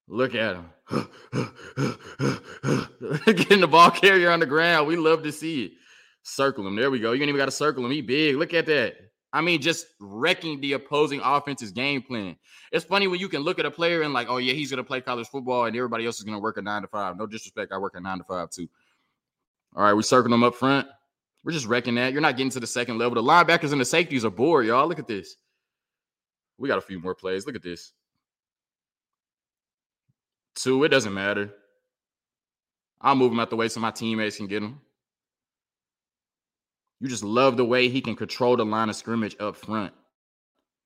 Look 0.08 0.34
at 0.34 0.56
him. 0.56 0.70
Getting 3.26 3.60
the 3.60 3.68
ball 3.68 3.90
carrier 3.90 4.30
on 4.30 4.40
the 4.40 4.46
ground. 4.46 4.86
We 4.86 4.96
love 4.96 5.22
to 5.24 5.32
see 5.32 5.64
it. 5.64 5.72
Circle 6.22 6.66
him. 6.66 6.76
There 6.76 6.90
we 6.90 7.00
go. 7.00 7.12
You 7.12 7.22
ain't 7.22 7.28
even 7.28 7.38
got 7.38 7.46
to 7.46 7.50
circle 7.50 7.84
him. 7.84 7.90
He 7.90 8.02
big. 8.02 8.36
Look 8.36 8.54
at 8.54 8.66
that. 8.66 8.94
I 9.32 9.40
mean, 9.40 9.60
just 9.60 9.86
wrecking 10.00 10.60
the 10.60 10.74
opposing 10.74 11.20
offense's 11.22 11.72
game 11.72 12.00
plan. 12.02 12.36
It's 12.72 12.84
funny 12.84 13.06
when 13.06 13.20
you 13.20 13.28
can 13.28 13.42
look 13.42 13.58
at 13.58 13.66
a 13.66 13.70
player 13.70 14.02
and 14.02 14.14
like, 14.14 14.28
oh 14.30 14.38
yeah, 14.38 14.54
he's 14.54 14.70
gonna 14.70 14.84
play 14.84 15.00
college 15.00 15.28
football, 15.28 15.66
and 15.66 15.76
everybody 15.76 16.06
else 16.06 16.18
is 16.18 16.24
gonna 16.24 16.38
work 16.38 16.56
a 16.56 16.62
nine 16.62 16.82
to 16.82 16.88
five. 16.88 17.16
No 17.16 17.26
disrespect, 17.26 17.72
I 17.72 17.78
work 17.78 17.94
a 17.96 18.00
nine 18.00 18.18
to 18.18 18.24
five 18.24 18.50
too. 18.50 18.66
All 19.74 19.82
right, 19.82 19.92
we're 19.92 20.02
circling 20.02 20.30
them 20.30 20.42
up 20.42 20.54
front. 20.54 20.88
We're 21.44 21.52
just 21.52 21.66
wrecking 21.66 21.96
that. 21.96 22.12
You're 22.12 22.22
not 22.22 22.36
getting 22.36 22.50
to 22.50 22.60
the 22.60 22.66
second 22.66 22.98
level. 22.98 23.22
The 23.22 23.28
linebackers 23.28 23.72
and 23.72 23.80
the 23.80 23.84
safeties 23.84 24.24
are 24.24 24.30
bored, 24.30 24.66
y'all. 24.66 24.88
Look 24.88 24.98
at 24.98 25.06
this. 25.06 25.36
We 26.56 26.68
got 26.68 26.78
a 26.78 26.82
few 26.82 26.98
more 26.98 27.14
plays. 27.14 27.46
Look 27.46 27.56
at 27.56 27.62
this. 27.62 27.92
Two, 30.56 30.82
it 30.84 30.88
doesn't 30.88 31.12
matter. 31.12 31.52
I'll 33.00 33.14
move 33.14 33.30
him 33.30 33.38
out 33.38 33.50
the 33.50 33.56
way 33.56 33.68
so 33.68 33.78
my 33.78 33.90
teammates 33.90 34.38
can 34.38 34.46
get 34.46 34.62
him. 34.62 34.80
You 36.98 37.08
just 37.08 37.22
love 37.22 37.58
the 37.58 37.64
way 37.64 37.90
he 37.90 38.00
can 38.00 38.16
control 38.16 38.56
the 38.56 38.64
line 38.64 38.88
of 38.88 38.96
scrimmage 38.96 39.36
up 39.38 39.54
front. 39.56 39.92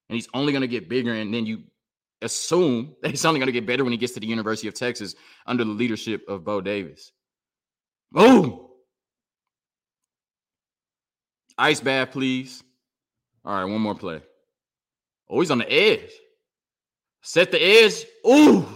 And 0.09 0.17
he's 0.17 0.29
only 0.35 0.53
going 0.53 0.63
to 0.63 0.69
get 0.69 0.89
bigger. 0.89 1.15
And 1.15 1.33
then 1.33 1.47
you 1.47 1.63
assume 2.21 2.97
that 3.03 3.13
he's 3.13 3.25
only 3.25 3.39
going 3.39 3.47
to 3.47 3.53
get 3.53 3.65
better 3.65 3.85
when 3.85 3.93
he 3.93 3.97
gets 3.97 4.13
to 4.15 4.21
the 4.21 4.27
University 4.27 4.67
of 4.67 4.75
Texas 4.75 5.15
under 5.47 5.65
the 5.65 5.71
leadership 5.71 6.29
of 6.29 6.45
Bo 6.45 6.61
Davis. 6.61 7.13
Oh, 8.13 8.73
ice 11.57 11.81
bath, 11.81 12.11
please. 12.11 12.65
All 13.45 13.55
right, 13.55 13.71
one 13.71 13.81
more 13.81 13.95
play. 13.95 14.21
Oh, 15.29 15.39
he's 15.39 15.53
on 15.53 15.59
the 15.59 15.73
edge. 15.73 16.11
Set 17.23 17.53
the 17.53 17.63
edge. 17.63 18.05
Ooh 18.27 18.67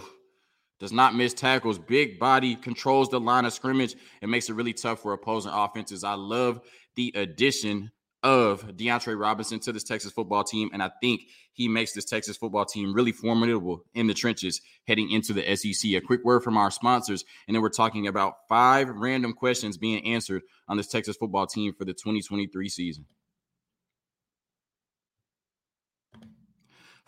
does 0.85 0.93
not 0.93 1.15
miss 1.15 1.33
tackles, 1.33 1.79
big 1.79 2.19
body, 2.19 2.57
controls 2.57 3.09
the 3.09 3.19
line 3.19 3.47
of 3.47 3.55
scrimmage, 3.55 3.97
and 4.21 4.31
makes 4.31 4.51
it 4.51 4.53
really 4.53 4.75
tough 4.75 5.01
for 5.01 5.15
opposing 5.15 5.51
offenses. 5.51 6.05
I 6.05 6.13
love 6.13 6.61
the 6.95 7.11
addition 7.15 7.91
of 8.23 8.77
D'antre 8.77 9.15
Robinson 9.15 9.61
to 9.61 9.73
this 9.73 9.83
Texas 9.83 10.13
football 10.13 10.45
team, 10.45 10.69
and 10.75 10.83
I 10.83 10.91
think 11.01 11.23
he 11.55 11.69
makes 11.69 11.95
this 11.95 12.05
Texas 12.05 12.37
football 12.37 12.67
team 12.67 12.93
really 12.93 13.13
formidable 13.13 13.87
in 13.95 14.09
the 14.09 14.13
trenches 14.13 14.61
heading 14.87 15.11
into 15.11 15.33
the 15.33 15.57
SEC. 15.57 15.91
A 15.93 16.03
quick 16.03 16.23
word 16.23 16.43
from 16.43 16.59
our 16.59 16.71
sponsors, 16.71 17.25
and 17.49 17.55
then 17.55 17.63
we're 17.63 17.71
talking 17.71 18.07
about 18.07 18.35
five 18.47 18.91
random 18.91 19.33
questions 19.33 19.79
being 19.79 20.05
answered 20.05 20.43
on 20.69 20.77
this 20.77 20.89
Texas 20.89 21.17
football 21.17 21.47
team 21.47 21.73
for 21.73 21.87
the 21.87 21.95
2023 21.95 22.69
season. 22.69 23.07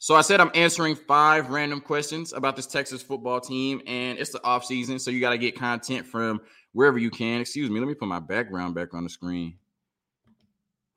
So 0.00 0.14
I 0.14 0.20
said 0.20 0.40
I'm 0.40 0.50
answering 0.54 0.94
five 0.94 1.50
random 1.50 1.80
questions 1.80 2.32
about 2.32 2.54
this 2.54 2.66
Texas 2.66 3.02
football 3.02 3.40
team, 3.40 3.82
and 3.86 4.18
it's 4.18 4.30
the 4.30 4.42
off 4.44 4.64
season, 4.64 4.98
so 4.98 5.10
you 5.10 5.20
got 5.20 5.30
to 5.30 5.38
get 5.38 5.58
content 5.58 6.06
from 6.06 6.40
wherever 6.72 6.98
you 6.98 7.10
can. 7.10 7.40
Excuse 7.40 7.68
me, 7.68 7.80
let 7.80 7.88
me 7.88 7.94
put 7.94 8.06
my 8.06 8.20
background 8.20 8.76
back 8.76 8.94
on 8.94 9.02
the 9.02 9.10
screen. 9.10 9.56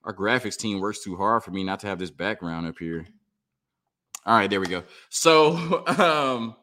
Our 0.03 0.13
graphics 0.13 0.57
team 0.57 0.79
works 0.79 1.03
too 1.03 1.15
hard 1.15 1.43
for 1.43 1.51
me 1.51 1.63
not 1.63 1.79
to 1.79 1.87
have 1.87 1.97
this 1.97 2.11
background 2.11 2.67
up 2.67 2.77
here. 2.77 3.07
All 4.25 4.35
right, 4.35 4.49
there 4.49 4.59
we 4.59 4.67
go. 4.67 4.83
So, 5.09 5.83
um, 5.87 6.55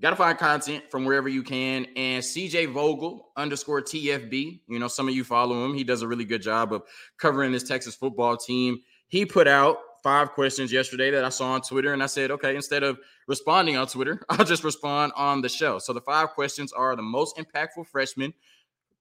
got 0.00 0.10
to 0.10 0.16
find 0.16 0.38
content 0.38 0.84
from 0.88 1.04
wherever 1.04 1.28
you 1.28 1.42
can. 1.42 1.86
And 1.96 2.22
CJ 2.22 2.72
Vogel 2.72 3.30
underscore 3.36 3.82
TFB, 3.82 4.60
you 4.68 4.78
know, 4.78 4.88
some 4.88 5.08
of 5.08 5.14
you 5.14 5.24
follow 5.24 5.64
him. 5.64 5.74
He 5.74 5.82
does 5.82 6.02
a 6.02 6.08
really 6.08 6.24
good 6.24 6.42
job 6.42 6.72
of 6.72 6.82
covering 7.18 7.50
this 7.50 7.64
Texas 7.64 7.96
football 7.96 8.36
team. 8.36 8.80
He 9.08 9.26
put 9.26 9.48
out 9.48 9.78
five 10.02 10.32
questions 10.32 10.72
yesterday 10.72 11.10
that 11.10 11.24
I 11.24 11.28
saw 11.28 11.52
on 11.52 11.62
Twitter, 11.62 11.92
and 11.92 12.02
I 12.02 12.06
said, 12.06 12.30
okay, 12.32 12.56
instead 12.56 12.82
of 12.82 12.98
responding 13.26 13.76
on 13.76 13.86
Twitter, 13.86 14.22
I'll 14.28 14.44
just 14.44 14.64
respond 14.64 15.12
on 15.16 15.42
the 15.42 15.48
show. 15.48 15.78
So 15.78 15.92
the 15.92 16.00
five 16.00 16.30
questions 16.30 16.72
are 16.72 16.96
the 16.96 17.02
most 17.02 17.36
impactful 17.36 17.86
freshman, 17.86 18.34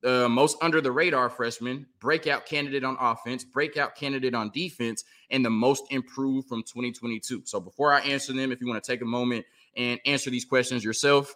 the 0.01 0.27
most 0.29 0.57
under 0.61 0.81
the 0.81 0.91
radar 0.91 1.29
freshman, 1.29 1.85
breakout 1.99 2.45
candidate 2.45 2.83
on 2.83 2.97
offense, 2.99 3.43
breakout 3.43 3.95
candidate 3.95 4.33
on 4.33 4.49
defense, 4.51 5.03
and 5.29 5.45
the 5.45 5.49
most 5.49 5.83
improved 5.91 6.47
from 6.47 6.63
2022. 6.63 7.43
So 7.45 7.59
before 7.59 7.93
I 7.93 8.01
answer 8.01 8.33
them, 8.33 8.51
if 8.51 8.61
you 8.61 8.67
want 8.67 8.83
to 8.83 8.91
take 8.91 9.01
a 9.01 9.05
moment 9.05 9.45
and 9.75 9.99
answer 10.05 10.29
these 10.29 10.45
questions 10.45 10.83
yourself, 10.83 11.33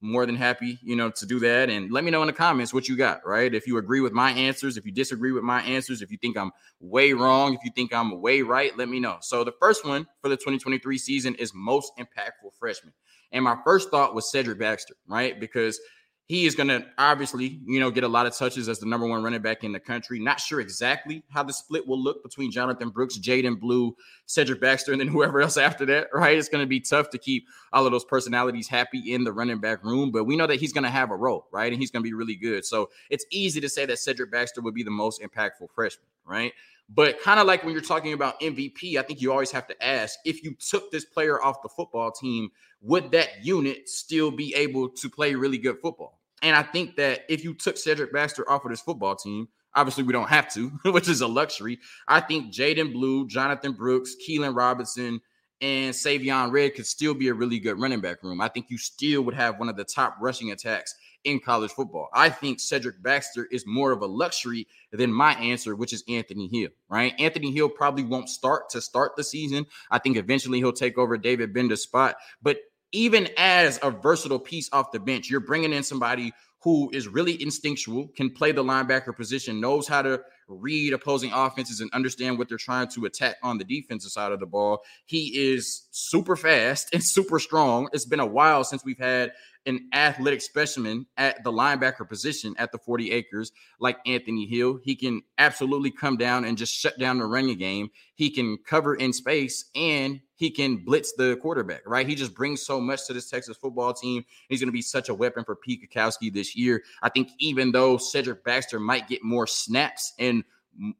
more 0.00 0.26
than 0.26 0.36
happy, 0.36 0.78
you 0.82 0.94
know, 0.94 1.10
to 1.10 1.26
do 1.26 1.38
that. 1.40 1.70
And 1.70 1.90
let 1.90 2.04
me 2.04 2.10
know 2.10 2.22
in 2.22 2.28
the 2.28 2.32
comments 2.32 2.72
what 2.72 2.88
you 2.88 2.96
got, 2.96 3.26
right? 3.26 3.52
If 3.52 3.66
you 3.66 3.78
agree 3.78 4.00
with 4.00 4.12
my 4.12 4.30
answers, 4.32 4.76
if 4.76 4.86
you 4.86 4.92
disagree 4.92 5.32
with 5.32 5.42
my 5.42 5.60
answers, 5.62 6.02
if 6.02 6.10
you 6.10 6.18
think 6.18 6.36
I'm 6.36 6.52
way 6.80 7.12
wrong, 7.12 7.54
if 7.54 7.60
you 7.64 7.70
think 7.74 7.92
I'm 7.92 8.20
way 8.20 8.42
right, 8.42 8.76
let 8.76 8.88
me 8.88 9.00
know. 9.00 9.18
So 9.20 9.42
the 9.42 9.54
first 9.60 9.84
one 9.84 10.06
for 10.22 10.28
the 10.28 10.36
2023 10.36 10.98
season 10.98 11.34
is 11.34 11.52
most 11.54 11.92
impactful 11.98 12.54
freshman. 12.58 12.92
And 13.32 13.44
my 13.44 13.56
first 13.64 13.90
thought 13.90 14.14
was 14.14 14.30
Cedric 14.30 14.58
Baxter, 14.58 14.94
right? 15.06 15.38
Because 15.38 15.80
he 16.28 16.44
is 16.44 16.54
going 16.54 16.68
to 16.68 16.84
obviously, 16.98 17.58
you 17.64 17.80
know, 17.80 17.90
get 17.90 18.04
a 18.04 18.08
lot 18.08 18.26
of 18.26 18.36
touches 18.36 18.68
as 18.68 18.78
the 18.78 18.84
number 18.84 19.06
one 19.06 19.22
running 19.22 19.40
back 19.40 19.64
in 19.64 19.72
the 19.72 19.80
country. 19.80 20.20
Not 20.20 20.38
sure 20.38 20.60
exactly 20.60 21.22
how 21.30 21.42
the 21.42 21.54
split 21.54 21.88
will 21.88 21.98
look 21.98 22.22
between 22.22 22.50
Jonathan 22.50 22.90
Brooks, 22.90 23.16
Jaydon 23.16 23.58
Blue, 23.58 23.96
Cedric 24.26 24.60
Baxter, 24.60 24.92
and 24.92 25.00
then 25.00 25.08
whoever 25.08 25.40
else 25.40 25.56
after 25.56 25.86
that, 25.86 26.08
right? 26.12 26.36
It's 26.36 26.50
going 26.50 26.62
to 26.62 26.68
be 26.68 26.80
tough 26.80 27.08
to 27.10 27.18
keep 27.18 27.46
all 27.72 27.86
of 27.86 27.92
those 27.92 28.04
personalities 28.04 28.68
happy 28.68 29.14
in 29.14 29.24
the 29.24 29.32
running 29.32 29.58
back 29.58 29.82
room, 29.82 30.10
but 30.10 30.24
we 30.24 30.36
know 30.36 30.46
that 30.46 30.60
he's 30.60 30.72
going 30.72 30.84
to 30.84 30.90
have 30.90 31.10
a 31.10 31.16
role, 31.16 31.46
right? 31.50 31.72
And 31.72 31.80
he's 31.80 31.90
going 31.90 32.02
to 32.02 32.08
be 32.08 32.14
really 32.14 32.36
good. 32.36 32.66
So 32.66 32.90
it's 33.08 33.24
easy 33.30 33.58
to 33.62 33.68
say 33.68 33.86
that 33.86 33.98
Cedric 33.98 34.30
Baxter 34.30 34.60
would 34.60 34.74
be 34.74 34.82
the 34.82 34.90
most 34.90 35.22
impactful 35.22 35.70
freshman, 35.74 36.08
right? 36.26 36.52
But 36.90 37.22
kind 37.22 37.40
of 37.40 37.46
like 37.46 37.64
when 37.64 37.72
you're 37.72 37.82
talking 37.82 38.12
about 38.12 38.38
MVP, 38.40 38.96
I 38.96 39.02
think 39.02 39.22
you 39.22 39.32
always 39.32 39.50
have 39.50 39.66
to 39.68 39.84
ask 39.84 40.18
if 40.26 40.42
you 40.42 40.54
took 40.54 40.90
this 40.90 41.06
player 41.06 41.42
off 41.42 41.62
the 41.62 41.68
football 41.70 42.10
team, 42.10 42.50
would 42.82 43.10
that 43.12 43.44
unit 43.44 43.88
still 43.88 44.30
be 44.30 44.54
able 44.54 44.90
to 44.90 45.08
play 45.08 45.34
really 45.34 45.58
good 45.58 45.78
football? 45.80 46.17
And 46.42 46.56
I 46.56 46.62
think 46.62 46.96
that 46.96 47.24
if 47.28 47.44
you 47.44 47.54
took 47.54 47.76
Cedric 47.76 48.12
Baxter 48.12 48.48
off 48.50 48.64
of 48.64 48.70
this 48.70 48.80
football 48.80 49.16
team, 49.16 49.48
obviously 49.74 50.04
we 50.04 50.12
don't 50.12 50.28
have 50.28 50.52
to, 50.54 50.68
which 50.86 51.08
is 51.08 51.20
a 51.20 51.26
luxury. 51.26 51.78
I 52.06 52.20
think 52.20 52.52
Jaydon 52.52 52.92
Blue, 52.92 53.26
Jonathan 53.26 53.72
Brooks, 53.72 54.14
Keilan 54.26 54.56
Robinson, 54.56 55.20
and 55.60 55.92
Savion 55.92 56.52
Red 56.52 56.74
could 56.74 56.86
still 56.86 57.14
be 57.14 57.28
a 57.28 57.34
really 57.34 57.58
good 57.58 57.80
running 57.80 58.00
back 58.00 58.22
room. 58.22 58.40
I 58.40 58.48
think 58.48 58.66
you 58.68 58.78
still 58.78 59.22
would 59.22 59.34
have 59.34 59.58
one 59.58 59.68
of 59.68 59.76
the 59.76 59.84
top 59.84 60.16
rushing 60.20 60.52
attacks 60.52 60.94
in 61.24 61.40
college 61.40 61.72
football. 61.72 62.08
I 62.14 62.30
think 62.30 62.60
Cedric 62.60 63.02
Baxter 63.02 63.48
is 63.50 63.66
more 63.66 63.90
of 63.90 64.02
a 64.02 64.06
luxury 64.06 64.68
than 64.92 65.12
my 65.12 65.34
answer, 65.34 65.74
which 65.74 65.92
is 65.92 66.04
Anthony 66.08 66.48
Hill, 66.48 66.70
right? 66.88 67.12
Anthony 67.18 67.50
Hill 67.50 67.68
probably 67.68 68.04
won't 68.04 68.28
start 68.28 68.70
to 68.70 68.80
start 68.80 69.16
the 69.16 69.24
season. 69.24 69.66
I 69.90 69.98
think 69.98 70.16
eventually 70.16 70.58
he'll 70.58 70.72
take 70.72 70.96
over 70.96 71.18
David 71.18 71.52
Gbenda's 71.52 71.82
spot, 71.82 72.16
but 72.40 72.58
even 72.92 73.28
as 73.36 73.78
a 73.82 73.90
versatile 73.90 74.38
piece 74.38 74.68
off 74.72 74.92
the 74.92 75.00
bench, 75.00 75.28
you're 75.30 75.40
bringing 75.40 75.72
in 75.72 75.82
somebody 75.82 76.32
who 76.60 76.90
is 76.92 77.06
really 77.06 77.40
instinctual, 77.40 78.08
can 78.16 78.30
play 78.30 78.52
the 78.52 78.64
linebacker 78.64 79.14
position, 79.16 79.60
knows 79.60 79.86
how 79.86 80.02
to 80.02 80.20
read 80.48 80.92
opposing 80.92 81.30
offenses 81.32 81.80
and 81.80 81.90
understand 81.92 82.38
what 82.38 82.48
they're 82.48 82.58
trying 82.58 82.88
to 82.88 83.04
attack 83.04 83.36
on 83.42 83.58
the 83.58 83.64
defensive 83.64 84.10
side 84.10 84.32
of 84.32 84.40
the 84.40 84.46
ball. 84.46 84.82
He 85.06 85.52
is 85.52 85.86
super 85.90 86.36
fast 86.36 86.88
and 86.92 87.02
super 87.04 87.38
strong. 87.38 87.88
It's 87.92 88.06
been 88.06 88.20
a 88.20 88.26
while 88.26 88.64
since 88.64 88.84
we've 88.84 88.98
had 88.98 89.32
an 89.68 89.88
athletic 89.92 90.40
specimen 90.40 91.06
at 91.16 91.44
the 91.44 91.52
linebacker 91.52 92.08
position 92.08 92.54
at 92.58 92.72
the 92.72 92.78
40 92.78 93.12
acres 93.12 93.52
like 93.78 93.98
Anthony 94.06 94.46
Hill. 94.46 94.80
He 94.82 94.96
can 94.96 95.22
absolutely 95.36 95.90
come 95.90 96.16
down 96.16 96.44
and 96.44 96.56
just 96.56 96.74
shut 96.74 96.98
down 96.98 97.18
the 97.18 97.26
running 97.26 97.58
game. 97.58 97.90
He 98.14 98.30
can 98.30 98.58
cover 98.66 98.94
in 98.94 99.12
space 99.12 99.66
and 99.76 100.20
he 100.36 100.50
can 100.50 100.78
blitz 100.84 101.12
the 101.12 101.36
quarterback, 101.42 101.82
right? 101.86 102.06
He 102.06 102.14
just 102.14 102.34
brings 102.34 102.62
so 102.62 102.80
much 102.80 103.06
to 103.06 103.12
this 103.12 103.28
Texas 103.28 103.56
football 103.56 103.92
team. 103.92 104.24
He's 104.48 104.60
going 104.60 104.68
to 104.68 104.72
be 104.72 104.82
such 104.82 105.08
a 105.08 105.14
weapon 105.14 105.44
for 105.44 105.54
Pete 105.54 105.88
Kwiatkowski 105.92 106.32
this 106.32 106.56
year. 106.56 106.82
I 107.02 107.10
think 107.10 107.28
even 107.38 107.70
though 107.70 107.98
Cedric 107.98 108.44
Baxter 108.44 108.80
might 108.80 109.08
get 109.08 109.22
more 109.22 109.46
snaps 109.46 110.14
and 110.18 110.44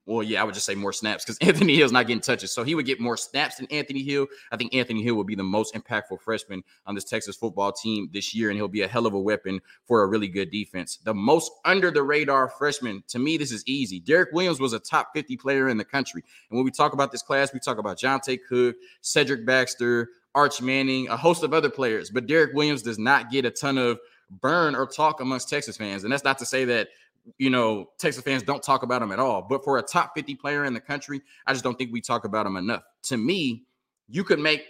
well, 0.07 0.23
yeah, 0.23 0.41
I 0.41 0.45
would 0.45 0.55
just 0.55 0.67
say 0.67 0.75
more 0.75 0.93
snaps 0.93 1.25
because 1.25 1.39
Anthony 1.47 1.77
Hill's 1.77 1.93
not 1.93 2.07
getting 2.07 2.21
touches. 2.21 2.53
So 2.53 2.65
he 2.65 2.75
would 2.75 2.87
get 2.87 3.01
more 3.01 3.17
snaps 3.17 3.57
than 3.57 3.67
Anthony 3.71 4.03
Hill. 4.03 4.27
I 4.51 4.57
think 4.57 4.75
Anthony 4.75 5.03
Hill 5.03 5.15
will 5.15 5.25
be 5.25 5.35
the 5.35 5.45
most 5.45 5.75
impactful 5.75 6.21
freshman 6.21 6.63
on 6.87 6.95
this 6.95 7.05
Texas 7.05 7.37
football 7.37 7.73
team 7.73 8.09
this 8.13 8.35
year, 8.35 8.51
and 8.51 8.57
he'll 8.57 8.69
be 8.69 8.83
a 8.83 8.89
hell 8.89 9.07
of 9.07 9.15
a 9.15 9.21
weapon 9.21 9.61
for 9.85 10.03
a 10.03 10.07
really 10.07 10.29
good 10.29 10.51
defense. 10.51 10.99
The 11.05 11.15
most 11.15 11.53
under 11.65 11.91
the 11.91 12.03
radar 12.03 12.49
freshman, 12.49 13.03
to 13.09 13.19
me, 13.19 13.37
this 13.37 13.53
is 13.53 13.63
easy. 13.67 14.01
Derek 14.01 14.33
Williams 14.33 14.61
was 14.61 14.73
a 14.73 14.79
top 14.79 15.11
50 15.15 15.37
player 15.37 15.69
in 15.69 15.77
the 15.77 15.85
country. 15.85 16.23
And 16.51 16.57
when 16.57 16.65
we 16.65 16.71
talk 16.71 16.93
about 16.93 17.13
this 17.13 17.23
class, 17.23 17.53
we 17.53 17.61
talk 17.61 17.79
about 17.79 17.99
Johntay 17.99 18.41
Cook, 18.49 18.77
Cedric 19.01 19.47
Baxter, 19.47 20.11
Arch 20.35 20.61
Manning, 20.61 21.09
a 21.09 21.17
host 21.17 21.43
of 21.43 21.53
other 21.53 21.71
players. 21.71 22.11
But 22.11 22.27
Derek 22.27 22.55
Williams 22.55 22.83
does 22.83 22.99
not 22.99 23.31
get 23.31 23.45
a 23.45 23.51
ton 23.51 23.79
of 23.79 23.99
burn 24.31 24.75
or 24.75 24.87
talk 24.87 25.21
amongst 25.21 25.49
Texas 25.49 25.77
fans. 25.77 26.05
And 26.05 26.13
that's 26.13 26.25
not 26.25 26.39
to 26.39 26.47
say 26.47 26.65
that 26.67 26.89
you 27.39 27.51
know, 27.51 27.91
Texas 27.99 28.23
fans 28.23 28.43
don't 28.43 28.63
talk 28.63 28.83
about 28.83 29.03
him 29.03 29.13
at 29.13 29.19
all. 29.19 29.43
But 29.43 29.65
for 29.65 29.79
a 29.79 29.83
top 29.83 30.13
50 30.15 30.35
player 30.37 30.65
in 30.65 30.75
the 30.75 30.81
country, 30.81 31.21
I 31.47 31.53
just 31.53 31.65
don't 31.65 31.77
think 31.77 31.93
we 31.93 32.01
talk 32.01 32.25
about 32.25 32.47
him 32.47 32.57
enough. 32.57 32.83
To 33.05 33.17
me, 33.17 33.65
you 34.09 34.25
could 34.25 34.39
make, 34.39 34.65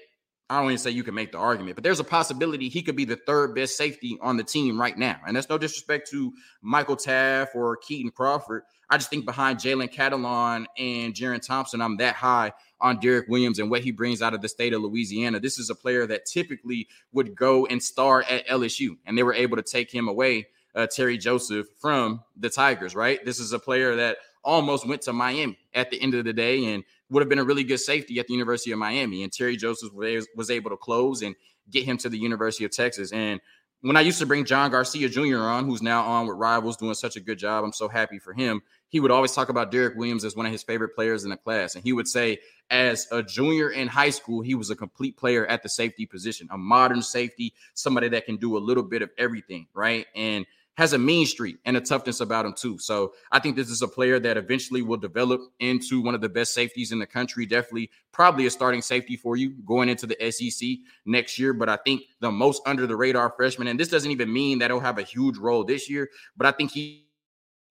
I 0.50 0.58
don't 0.58 0.66
even 0.66 0.78
say 0.78 0.90
you 0.90 1.04
can 1.04 1.14
make 1.14 1.32
the 1.32 1.38
argument, 1.38 1.76
but 1.76 1.84
there's 1.84 2.00
a 2.00 2.04
possibility 2.04 2.68
he 2.68 2.82
could 2.82 2.96
be 2.96 3.04
the 3.04 3.16
third 3.16 3.54
best 3.54 3.76
safety 3.76 4.18
on 4.20 4.36
the 4.36 4.44
team 4.44 4.80
right 4.80 4.96
now. 4.96 5.20
And 5.26 5.36
that's 5.36 5.48
no 5.48 5.58
disrespect 5.58 6.10
to 6.10 6.32
Michael 6.62 6.96
Taaffe 6.96 7.54
or 7.54 7.76
Kitan 7.78 8.12
Crawford. 8.12 8.62
I 8.90 8.96
just 8.96 9.10
think 9.10 9.26
behind 9.26 9.58
Jalen 9.58 9.92
Catalon 9.92 10.64
and 10.78 11.12
Jerrin 11.12 11.46
Thompson, 11.46 11.82
I'm 11.82 11.98
that 11.98 12.14
high 12.14 12.52
on 12.80 12.98
Derek 13.00 13.28
Williams 13.28 13.58
and 13.58 13.70
what 13.70 13.82
he 13.82 13.90
brings 13.90 14.22
out 14.22 14.32
of 14.32 14.40
the 14.40 14.48
state 14.48 14.72
of 14.72 14.80
Louisiana. 14.80 15.40
This 15.40 15.58
is 15.58 15.68
a 15.68 15.74
player 15.74 16.06
that 16.06 16.24
typically 16.24 16.88
would 17.12 17.34
go 17.34 17.66
and 17.66 17.82
star 17.82 18.22
at 18.22 18.46
LSU, 18.46 18.96
and 19.04 19.18
they 19.18 19.22
were 19.22 19.34
able 19.34 19.56
to 19.56 19.62
take 19.62 19.92
him 19.92 20.08
away 20.08 20.46
uh, 20.78 20.86
Terry 20.86 21.18
Joseph 21.18 21.66
from 21.78 22.22
the 22.36 22.48
Tigers, 22.48 22.94
right? 22.94 23.22
This 23.24 23.40
is 23.40 23.52
a 23.52 23.58
player 23.58 23.96
that 23.96 24.18
almost 24.44 24.86
went 24.86 25.02
to 25.02 25.12
Miami 25.12 25.58
at 25.74 25.90
the 25.90 26.00
end 26.00 26.14
of 26.14 26.24
the 26.24 26.32
day 26.32 26.72
and 26.72 26.84
would 27.10 27.20
have 27.20 27.28
been 27.28 27.40
a 27.40 27.44
really 27.44 27.64
good 27.64 27.80
safety 27.80 28.20
at 28.20 28.28
the 28.28 28.32
University 28.32 28.70
of 28.70 28.78
Miami. 28.78 29.24
And 29.24 29.32
Terry 29.32 29.56
Joseph 29.56 29.92
was, 29.92 30.50
able 30.50 30.70
to 30.70 30.76
close 30.76 31.22
and 31.22 31.34
get 31.68 31.84
him 31.84 31.98
to 31.98 32.08
the 32.08 32.16
University 32.16 32.64
of 32.64 32.70
Texas. 32.70 33.12
And 33.12 33.40
when 33.80 33.96
I 33.96 34.02
used 34.02 34.20
to 34.20 34.26
bring 34.26 34.44
John 34.44 34.70
Garcia 34.70 35.08
Jr. 35.08 35.38
on, 35.38 35.66
who's 35.66 35.82
now 35.82 36.04
on 36.04 36.28
with 36.28 36.36
Rivals, 36.36 36.76
doing 36.76 36.94
such 36.94 37.16
a 37.16 37.20
good 37.20 37.38
job, 37.38 37.64
I'm 37.64 37.72
so 37.72 37.88
happy 37.88 38.20
for 38.20 38.32
him. 38.32 38.62
He 38.88 39.00
would 39.00 39.10
always 39.10 39.32
talk 39.32 39.48
about 39.48 39.72
Derek 39.72 39.96
Williams 39.96 40.24
as 40.24 40.36
one 40.36 40.46
of 40.46 40.52
his 40.52 40.62
favorite 40.62 40.94
players 40.94 41.24
in 41.24 41.30
the 41.30 41.36
class. 41.36 41.74
And 41.74 41.82
he 41.82 41.92
would 41.92 42.08
say, 42.08 42.38
as 42.70 43.08
a 43.10 43.22
junior 43.22 43.70
in 43.70 43.88
high 43.88 44.10
school, 44.10 44.42
he 44.42 44.54
was 44.54 44.70
a 44.70 44.76
complete 44.76 45.16
player 45.16 45.44
at 45.46 45.62
the 45.62 45.68
safety 45.68 46.06
position, 46.06 46.48
a 46.52 46.58
modern 46.58 47.02
safety, 47.02 47.52
somebody 47.74 48.08
that 48.10 48.26
can 48.26 48.36
do 48.36 48.56
a 48.56 48.60
little 48.60 48.82
bit 48.84 49.02
of 49.02 49.10
everything, 49.18 49.66
right? 49.74 50.06
And 50.14 50.46
has 50.78 50.92
a 50.92 50.98
mean 50.98 51.26
streak 51.26 51.56
and 51.64 51.76
a 51.76 51.80
toughness 51.80 52.20
about 52.20 52.46
him 52.46 52.54
too. 52.54 52.78
So 52.78 53.12
I 53.32 53.40
think 53.40 53.56
this 53.56 53.68
is 53.68 53.82
a 53.82 53.88
player 53.88 54.20
that 54.20 54.36
eventually 54.36 54.80
will 54.80 54.96
develop 54.96 55.40
into 55.58 56.00
one 56.00 56.14
of 56.14 56.20
the 56.20 56.28
best 56.28 56.54
safeties 56.54 56.92
in 56.92 57.00
the 57.00 57.06
country. 57.06 57.46
Definitely, 57.46 57.90
probably 58.12 58.46
a 58.46 58.50
starting 58.50 58.80
safety 58.80 59.16
for 59.16 59.36
you 59.36 59.50
going 59.66 59.88
into 59.88 60.06
the 60.06 60.16
SEC 60.30 60.68
next 61.04 61.36
year. 61.36 61.52
But 61.52 61.68
I 61.68 61.78
think 61.84 62.02
the 62.20 62.30
most 62.30 62.62
under 62.64 62.86
the 62.86 62.94
radar 62.94 63.28
freshman, 63.36 63.66
and 63.66 63.78
this 63.78 63.88
doesn't 63.88 64.12
even 64.12 64.32
mean 64.32 64.60
that 64.60 64.70
he'll 64.70 64.78
have 64.78 64.98
a 64.98 65.02
huge 65.02 65.36
role 65.36 65.64
this 65.64 65.90
year, 65.90 66.10
but 66.36 66.46
I 66.46 66.52
think 66.52 66.70
he 66.70 67.06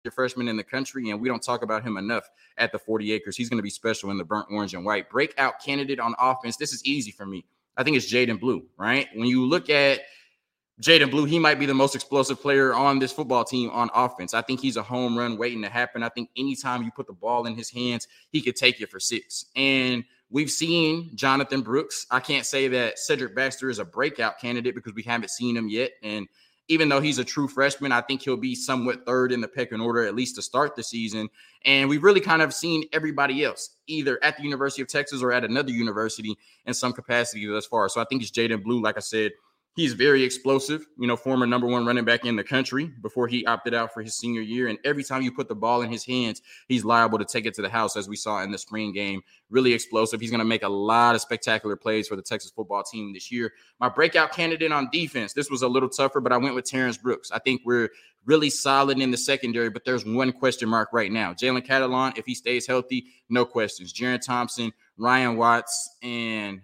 the 0.04 0.12
freshman 0.12 0.48
in 0.48 0.58
the 0.58 0.64
country, 0.64 1.10
and 1.10 1.20
we 1.20 1.28
don't 1.28 1.44
talk 1.44 1.62
about 1.62 1.84
him 1.84 1.98
enough 1.98 2.30
at 2.58 2.72
the 2.72 2.80
40 2.80 3.12
acres. 3.12 3.36
He's 3.36 3.50
going 3.50 3.58
to 3.58 3.64
be 3.64 3.70
special 3.70 4.12
in 4.12 4.18
the 4.18 4.24
burnt 4.24 4.48
orange 4.50 4.74
and 4.74 4.86
white. 4.86 5.10
Breakout 5.10 5.62
candidate 5.62 6.00
on 6.00 6.16
offense. 6.20 6.56
This 6.56 6.72
is 6.72 6.84
easy 6.86 7.12
for 7.12 7.26
me. 7.26 7.46
I 7.76 7.84
think 7.84 7.98
it's 7.98 8.12
Jaydon 8.12 8.40
Blue, 8.40 8.66
right? 8.78 9.08
When 9.14 9.28
you 9.28 9.46
look 9.46 9.70
at 9.70 10.02
Jaydon 10.82 11.12
Blue, 11.12 11.26
he 11.26 11.40
might 11.40 11.60
be 11.60 11.66
the 11.66 11.74
most 11.74 11.94
explosive 11.94 12.42
player 12.42 12.74
on 12.74 13.00
this 13.00 13.12
football 13.12 13.44
team 13.44 13.70
on 13.72 13.90
offense. 13.94 14.34
I 14.34 14.42
think 14.42 14.62
he's 14.62 14.78
a 14.78 14.84
home 14.84 15.18
run 15.18 15.38
waiting 15.38 15.62
to 15.64 15.70
happen. 15.70 16.04
I 16.04 16.10
think 16.10 16.30
anytime 16.38 16.84
you 16.84 16.92
put 16.92 17.08
the 17.08 17.14
ball 17.14 17.48
in 17.48 17.56
his 17.56 17.70
hands, 17.70 18.08
he 18.32 18.42
could 18.42 18.56
take 18.56 18.80
it 18.80 18.90
for 18.90 19.00
six. 19.00 19.46
And 19.58 20.06
we've 20.30 20.50
seen 20.50 21.12
Jonathan 21.16 21.62
Brooks. 21.62 22.08
I 22.10 22.22
can't 22.22 22.46
say 22.46 22.70
that 22.70 22.98
Cedric 22.98 23.36
Baxter 23.36 23.70
is 23.70 23.80
a 23.80 23.86
breakout 23.86 24.40
candidate 24.40 24.74
because 24.74 24.94
we 24.94 25.04
haven't 25.04 25.32
seen 25.32 25.58
him 25.58 25.68
yet. 25.68 25.92
And 26.02 26.28
even 26.70 26.88
though 26.88 27.02
he's 27.02 27.18
a 27.18 27.26
true 27.26 27.48
freshman, 27.48 27.92
I 27.92 28.00
think 28.02 28.22
he'll 28.22 28.38
be 28.38 28.56
somewhat 28.56 29.06
third 29.06 29.32
in 29.34 29.42
the 29.42 29.48
pecking 29.48 29.82
order, 29.82 30.06
at 30.06 30.16
least 30.16 30.36
to 30.36 30.42
start 30.42 30.76
the 30.76 30.84
season. 30.84 31.28
And 31.66 31.90
we've 31.90 32.04
really 32.04 32.22
kind 32.22 32.42
of 32.42 32.54
seen 32.54 32.86
everybody 32.94 33.44
else 33.44 33.72
either 33.88 34.24
at 34.24 34.38
the 34.38 34.44
University 34.44 34.82
of 34.82 34.88
Texas 34.88 35.22
or 35.22 35.34
at 35.34 35.44
another 35.44 35.72
university 35.72 36.38
in 36.66 36.74
some 36.74 36.94
capacity 36.94 37.46
thus 37.48 37.66
far. 37.66 37.90
So 37.90 38.00
I 38.00 38.06
think 38.06 38.22
it's 38.22 38.32
Jaydon 38.32 38.64
Blue, 38.64 38.82
like 38.82 38.98
I 38.98 39.02
said, 39.02 39.32
He's 39.76 39.94
very 39.94 40.24
explosive, 40.24 40.86
you 40.98 41.08
know, 41.08 41.16
former 41.16 41.46
number 41.46 41.66
one 41.66 41.86
running 41.86 42.04
back 42.04 42.26
in 42.26 42.36
the 42.36 42.44
country 42.44 42.92
before 43.02 43.28
he 43.28 43.46
opted 43.46 43.74
out 43.74 43.94
for 43.94 44.02
his 44.02 44.18
senior 44.18 44.42
year. 44.42 44.68
And 44.68 44.78
every 44.84 45.04
time 45.06 45.22
you 45.22 45.32
put 45.32 45.48
the 45.48 45.56
ball 45.56 45.84
in 45.84 45.92
his 45.92 46.04
hands, 46.04 46.42
he's 46.68 46.84
liable 46.84 47.18
to 47.18 47.24
take 47.24 47.46
it 47.46 47.54
to 47.54 47.62
the 47.62 47.70
house, 47.70 47.96
as 47.96 48.10
we 48.10 48.18
saw 48.18 48.44
in 48.44 48.52
the 48.52 48.58
spring 48.58 48.92
game. 48.92 49.22
Really 49.50 49.74
explosive. 49.74 50.20
He's 50.20 50.32
going 50.32 50.40
to 50.40 50.46
make 50.46 50.64
a 50.64 50.70
lot 50.70 51.16
of 51.16 51.22
spectacular 51.22 51.78
plays 51.78 52.10
for 52.10 52.18
the 52.18 52.22
Texas 52.22 52.52
football 52.52 52.84
team 52.84 53.14
this 53.14 53.32
year. 53.32 53.54
My 53.80 53.88
breakout 53.88 54.34
candidate 54.34 54.72
on 54.74 54.90
defense, 54.92 55.32
this 55.32 55.50
was 55.50 55.62
a 55.62 55.68
little 55.68 55.90
tougher, 55.90 56.20
but 56.20 56.34
I 56.34 56.38
went 56.38 56.56
with 56.56 56.66
Terrence 56.66 56.98
Brooks. 56.98 57.32
I 57.32 57.40
think 57.40 57.62
we're 57.64 57.90
really 58.26 58.50
solid 58.50 59.00
in 59.00 59.12
the 59.12 59.18
secondary, 59.18 59.70
but 59.70 59.86
there's 59.86 60.06
one 60.06 60.32
question 60.34 60.68
mark 60.68 60.90
right 60.92 61.12
now. 61.12 61.34
Jalen 61.34 61.66
Catalon, 61.66 62.18
if 62.18 62.26
he 62.26 62.36
stays 62.36 62.68
healthy, 62.68 63.06
no 63.30 63.46
questions. 63.46 63.94
Jerrin 63.94 64.20
Thompson, 64.20 64.74
Ryan 64.98 65.38
Watts, 65.38 65.96
and 66.04 66.62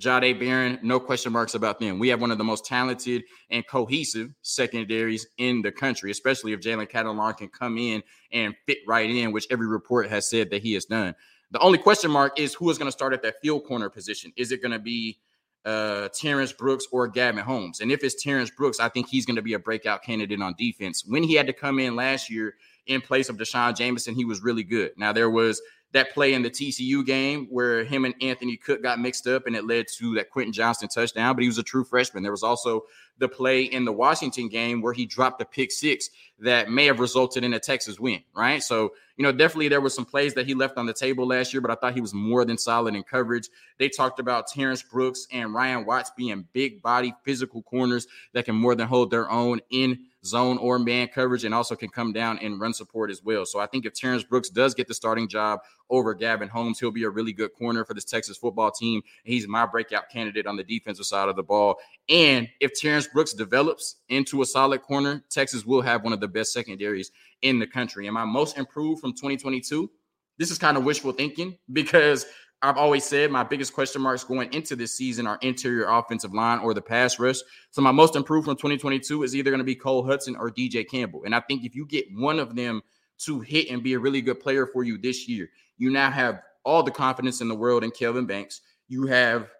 Jahdae 0.00 0.38
Barron, 0.40 0.80
no 0.82 0.98
question 0.98 1.32
marks 1.32 1.54
about 1.54 1.78
them. 1.78 2.00
We 2.00 2.08
have 2.08 2.20
one 2.20 2.32
of 2.32 2.38
the 2.38 2.44
most 2.44 2.64
talented 2.64 3.22
and 3.50 3.64
cohesive 3.66 4.34
secondaries 4.42 5.26
in 5.38 5.62
the 5.62 5.70
country, 5.70 6.10
especially 6.10 6.52
if 6.52 6.60
Jalen 6.60 6.90
Catalon 6.90 7.36
can 7.36 7.48
come 7.48 7.78
in 7.78 8.02
and 8.32 8.54
fit 8.66 8.78
right 8.88 9.08
in, 9.08 9.30
which 9.30 9.46
every 9.50 9.68
report 9.68 10.10
has 10.10 10.28
said 10.28 10.50
that 10.50 10.62
he 10.62 10.72
has 10.72 10.84
done. 10.84 11.14
The 11.52 11.60
only 11.60 11.78
question 11.78 12.10
mark 12.10 12.40
is 12.40 12.54
who 12.54 12.70
is 12.70 12.78
going 12.78 12.88
to 12.88 12.92
start 12.92 13.12
at 13.12 13.22
that 13.22 13.36
field 13.40 13.66
corner 13.66 13.88
position. 13.88 14.32
Is 14.36 14.50
it 14.50 14.60
going 14.60 14.72
to 14.72 14.80
be 14.80 15.20
uh, 15.64 16.08
Terrence 16.08 16.52
Brooks 16.52 16.86
or 16.90 17.06
Gavin 17.06 17.44
Holmes? 17.44 17.78
And 17.78 17.92
if 17.92 18.02
it's 18.02 18.20
Terrence 18.20 18.50
Brooks, 18.50 18.80
I 18.80 18.88
think 18.88 19.08
he's 19.08 19.26
going 19.26 19.36
to 19.36 19.42
be 19.42 19.54
a 19.54 19.60
breakout 19.60 20.02
candidate 20.02 20.42
on 20.42 20.56
defense. 20.58 21.04
When 21.06 21.22
he 21.22 21.34
had 21.34 21.46
to 21.46 21.52
come 21.52 21.78
in 21.78 21.94
last 21.94 22.28
year 22.28 22.56
in 22.86 23.00
place 23.00 23.28
of 23.28 23.38
D'Shawn 23.38 23.76
Jamison, 23.76 24.16
he 24.16 24.24
was 24.24 24.42
really 24.42 24.64
good. 24.64 24.90
Now, 24.96 25.12
there 25.12 25.30
was– 25.30 25.62
that 25.94 26.12
play 26.12 26.34
in 26.34 26.42
the 26.42 26.50
TCU 26.50 27.06
game 27.06 27.46
where 27.50 27.84
him 27.84 28.04
and 28.04 28.14
Anthony 28.20 28.56
Cook 28.56 28.82
got 28.82 28.98
mixed 28.98 29.28
up 29.28 29.46
and 29.46 29.54
it 29.54 29.64
led 29.64 29.86
to 29.96 30.14
that 30.16 30.28
Quentin 30.28 30.52
Johnston 30.52 30.88
touchdown, 30.88 31.34
but 31.34 31.42
he 31.42 31.48
was 31.48 31.56
a 31.56 31.62
true 31.62 31.84
freshman. 31.84 32.22
There 32.24 32.32
was 32.32 32.42
also 32.42 32.82
the 33.18 33.28
play 33.28 33.62
in 33.62 33.84
the 33.84 33.92
Washington 33.92 34.48
game 34.48 34.82
where 34.82 34.92
he 34.92 35.06
dropped 35.06 35.40
a 35.40 35.44
pick 35.44 35.70
six 35.70 36.10
that 36.40 36.68
may 36.68 36.86
have 36.86 36.98
resulted 36.98 37.44
in 37.44 37.54
a 37.54 37.60
Texas 37.60 38.00
win, 38.00 38.20
right? 38.34 38.62
So, 38.62 38.92
you 39.16 39.22
know, 39.22 39.30
definitely 39.30 39.68
there 39.68 39.80
were 39.80 39.90
some 39.90 40.04
plays 40.04 40.34
that 40.34 40.46
he 40.46 40.54
left 40.54 40.76
on 40.76 40.86
the 40.86 40.92
table 40.92 41.26
last 41.26 41.54
year, 41.54 41.60
but 41.60 41.70
I 41.70 41.76
thought 41.76 41.94
he 41.94 42.00
was 42.00 42.12
more 42.12 42.44
than 42.44 42.58
solid 42.58 42.96
in 42.96 43.04
coverage. 43.04 43.48
They 43.78 43.88
talked 43.88 44.18
about 44.18 44.48
Terrence 44.48 44.82
Brooks 44.82 45.28
and 45.30 45.54
Ryan 45.54 45.86
Watts 45.86 46.10
being 46.16 46.46
big 46.52 46.82
body, 46.82 47.14
physical 47.22 47.62
corners 47.62 48.08
that 48.32 48.44
can 48.44 48.56
more 48.56 48.74
than 48.74 48.88
hold 48.88 49.10
their 49.10 49.30
own 49.30 49.60
in 49.70 49.98
zone 50.24 50.58
or 50.58 50.78
man 50.78 51.06
coverage 51.08 51.44
and 51.44 51.54
also 51.54 51.76
can 51.76 51.90
come 51.90 52.12
down 52.12 52.38
and 52.38 52.58
run 52.60 52.72
support 52.72 53.10
as 53.10 53.22
well. 53.22 53.44
So 53.44 53.60
I 53.60 53.66
think 53.66 53.86
if 53.86 53.92
Terrence 53.92 54.24
Brooks 54.24 54.48
does 54.48 54.74
get 54.74 54.88
the 54.88 54.94
starting 54.94 55.28
job 55.28 55.60
over 55.90 56.14
Gavin 56.14 56.48
Holmes, 56.48 56.80
he'll 56.80 56.90
be 56.90 57.04
a 57.04 57.10
really 57.10 57.32
good 57.32 57.52
corner 57.52 57.84
for 57.84 57.94
this 57.94 58.04
Texas 58.04 58.36
football 58.36 58.70
team. 58.70 59.02
He's 59.22 59.46
my 59.46 59.66
breakout 59.66 60.08
candidate 60.10 60.46
on 60.46 60.56
the 60.56 60.64
defensive 60.64 61.06
side 61.06 61.28
of 61.28 61.36
the 61.36 61.42
ball. 61.42 61.76
And 62.08 62.48
if 62.58 62.72
Terrence 62.74 63.03
Brooks 63.12 63.32
develops 63.32 63.96
into 64.08 64.42
a 64.42 64.46
solid 64.46 64.82
corner, 64.82 65.24
Texas 65.30 65.64
will 65.64 65.82
have 65.82 66.02
one 66.02 66.12
of 66.12 66.20
the 66.20 66.28
best 66.28 66.52
secondaries 66.52 67.10
in 67.42 67.58
the 67.58 67.66
country. 67.66 68.06
Am 68.06 68.16
I 68.16 68.24
most 68.24 68.58
improved 68.58 69.00
from 69.00 69.12
2022? 69.12 69.90
This 70.38 70.50
is 70.50 70.58
kind 70.58 70.76
of 70.76 70.84
wishful 70.84 71.12
thinking 71.12 71.56
because– 71.72 72.26
I've 72.64 72.78
always 72.78 73.04
said 73.04 73.30
my 73.30 73.42
biggest 73.42 73.74
question 73.74 74.00
marks 74.00 74.24
going 74.24 74.50
into 74.54 74.74
this 74.74 74.96
season 74.96 75.26
are 75.26 75.38
interior 75.42 75.84
offensive 75.84 76.32
line 76.32 76.60
or 76.60 76.72
the 76.72 76.80
pass 76.80 77.18
rush. 77.18 77.40
So 77.70 77.82
my 77.82 77.92
most 77.92 78.16
improved 78.16 78.46
from 78.46 78.56
2022 78.56 79.22
is 79.22 79.36
either 79.36 79.50
going 79.50 79.58
to 79.58 79.64
be 79.64 79.74
Cole 79.74 80.02
Hudson 80.02 80.34
or 80.34 80.50
DJ 80.50 80.88
Campbell. 80.88 81.24
And 81.26 81.34
I 81.34 81.40
think 81.40 81.64
if 81.64 81.74
you 81.74 81.84
get 81.84 82.06
one 82.14 82.38
of 82.38 82.56
them 82.56 82.80
to 83.18 83.40
hit 83.40 83.68
and 83.68 83.82
be 83.82 83.92
a 83.92 83.98
really 83.98 84.22
good 84.22 84.40
player 84.40 84.66
for 84.66 84.82
you 84.82 84.96
this 84.96 85.28
year, 85.28 85.50
you 85.76 85.90
now 85.90 86.10
have 86.10 86.40
all 86.64 86.82
the 86.82 86.90
confidence 86.90 87.42
in 87.42 87.48
the 87.48 87.54
world 87.54 87.84
in 87.84 87.90
Kelvin 87.90 88.24
Banks. 88.24 88.62
You 88.88 89.06
have 89.08 89.50